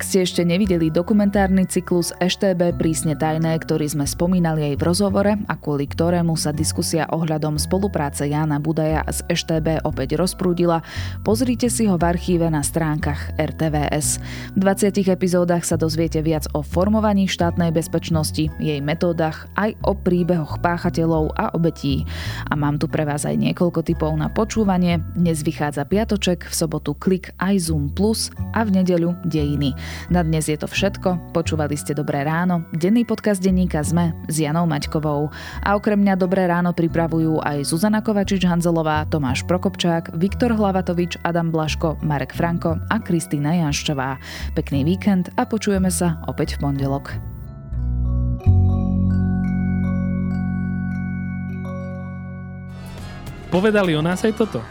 Ak 0.00 0.08
ste 0.08 0.24
ešte 0.24 0.48
nevideli 0.48 0.88
dokumentárny 0.88 1.68
cyklus 1.68 2.16
EŠTB 2.24 2.72
prísne 2.80 3.20
tajné, 3.20 3.52
ktorý 3.60 3.84
sme 3.84 4.08
spomínali 4.08 4.72
aj 4.72 4.80
v 4.80 4.86
rozhovore 4.88 5.32
a 5.36 5.54
kvôli 5.60 5.84
ktorému 5.84 6.40
sa 6.40 6.56
diskusia 6.56 7.04
ohľadom 7.12 7.60
spolupráce 7.60 8.24
Jána 8.24 8.56
Budaja 8.64 9.04
s 9.04 9.20
EŠTB 9.28 9.84
opäť 9.84 10.16
rozprúdila, 10.16 10.80
pozrite 11.20 11.68
si 11.68 11.84
ho 11.84 12.00
v 12.00 12.16
archíve 12.16 12.48
na 12.48 12.64
stránkach 12.64 13.36
RTVS. 13.36 14.24
V 14.56 14.64
20 14.64 15.04
epizódach 15.04 15.68
sa 15.68 15.76
dozviete 15.76 16.24
viac 16.24 16.48
o 16.56 16.64
formovaní 16.64 17.28
štátnej 17.28 17.68
bezpečnosti, 17.68 18.48
jej 18.56 18.80
metódach, 18.80 19.52
aj 19.60 19.76
o 19.84 19.92
príbehoch 19.92 20.64
páchateľov 20.64 21.36
a 21.36 21.52
obetí. 21.52 22.08
A 22.48 22.56
mám 22.56 22.80
tu 22.80 22.88
pre 22.88 23.04
vás 23.04 23.28
aj 23.28 23.36
niekoľko 23.36 23.84
typov 23.84 24.16
na 24.16 24.32
počúvanie. 24.32 25.04
Dnes 25.12 25.44
vychádza 25.44 25.84
piatoček, 25.84 26.48
v 26.48 26.54
sobotu 26.56 26.96
klik 26.96 27.36
aj 27.36 27.68
Zoom 27.68 27.92
Plus 27.92 28.32
a 28.56 28.64
v 28.64 28.80
nedeľu 28.80 29.12
dejiny. 29.28 29.76
Na 30.08 30.20
dnes 30.22 30.46
je 30.46 30.56
to 30.56 30.70
všetko. 30.70 31.34
Počúvali 31.34 31.74
ste 31.74 31.96
Dobré 31.96 32.22
ráno, 32.22 32.66
denný 32.74 33.02
podcast 33.02 33.42
denníka 33.42 33.82
ZME 33.82 34.14
s 34.30 34.42
Janou 34.42 34.64
Maťkovou. 34.66 35.32
A 35.64 35.68
okrem 35.74 36.00
mňa 36.00 36.14
Dobré 36.18 36.46
ráno 36.46 36.70
pripravujú 36.72 37.42
aj 37.42 37.66
Zuzana 37.68 38.00
Kovačič-Hanzelová, 38.00 39.06
Tomáš 39.10 39.44
Prokopčák, 39.44 40.16
Viktor 40.16 40.54
Hlavatovič, 40.54 41.20
Adam 41.26 41.50
Blaško, 41.50 42.00
Marek 42.02 42.34
Franko 42.36 42.78
a 42.88 42.96
Kristýna 43.00 43.58
Janščová. 43.60 44.20
Pekný 44.56 44.86
víkend 44.86 45.28
a 45.38 45.46
počujeme 45.46 45.90
sa 45.90 46.22
opäť 46.30 46.58
v 46.58 46.70
pondelok. 46.70 47.30
povedali 53.50 53.98
o 53.98 54.00
nás 54.00 54.22
aj 54.22 54.32
toto. 54.38 54.62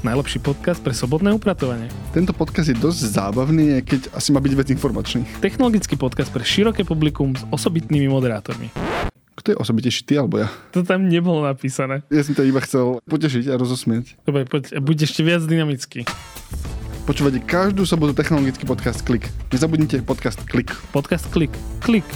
Najlepší 0.00 0.40
podcast 0.40 0.80
pre 0.80 0.96
sobotné 0.96 1.28
upratovanie. 1.28 1.92
Tento 2.16 2.32
podcast 2.32 2.72
je 2.72 2.76
dosť 2.80 3.20
zábavný, 3.20 3.84
keď 3.84 4.16
asi 4.16 4.32
má 4.32 4.40
byť 4.40 4.52
vec 4.56 4.72
informačný. 4.72 5.28
Technologický 5.44 6.00
podcast 6.00 6.32
pre 6.32 6.40
široké 6.40 6.88
publikum 6.88 7.36
s 7.36 7.44
osobitnými 7.52 8.08
moderátormi. 8.08 8.72
Kto 9.36 9.52
je 9.52 9.56
osobitejší, 9.60 10.08
ty 10.08 10.16
alebo 10.16 10.40
ja? 10.40 10.48
To 10.72 10.80
tam 10.80 11.04
nebolo 11.04 11.44
napísané. 11.44 12.00
Ja 12.08 12.24
som 12.24 12.32
to 12.32 12.48
iba 12.48 12.64
chcel 12.64 13.04
potešiť 13.12 13.52
a 13.52 13.60
rozosmieť. 13.60 14.16
Dobre, 14.24 14.48
poď, 14.48 14.80
buď 14.80 15.04
ešte 15.04 15.20
viac 15.20 15.44
dynamický. 15.44 16.08
Počúvate 17.04 17.44
každú 17.44 17.84
sobotu 17.84 18.16
technologický 18.16 18.64
podcast 18.64 19.04
Klik. 19.04 19.28
Nezabudnite 19.52 20.00
podcast 20.00 20.40
Klik. 20.48 20.72
Podcast 20.96 21.28
Klik. 21.28 21.52
Klik. 21.84 22.08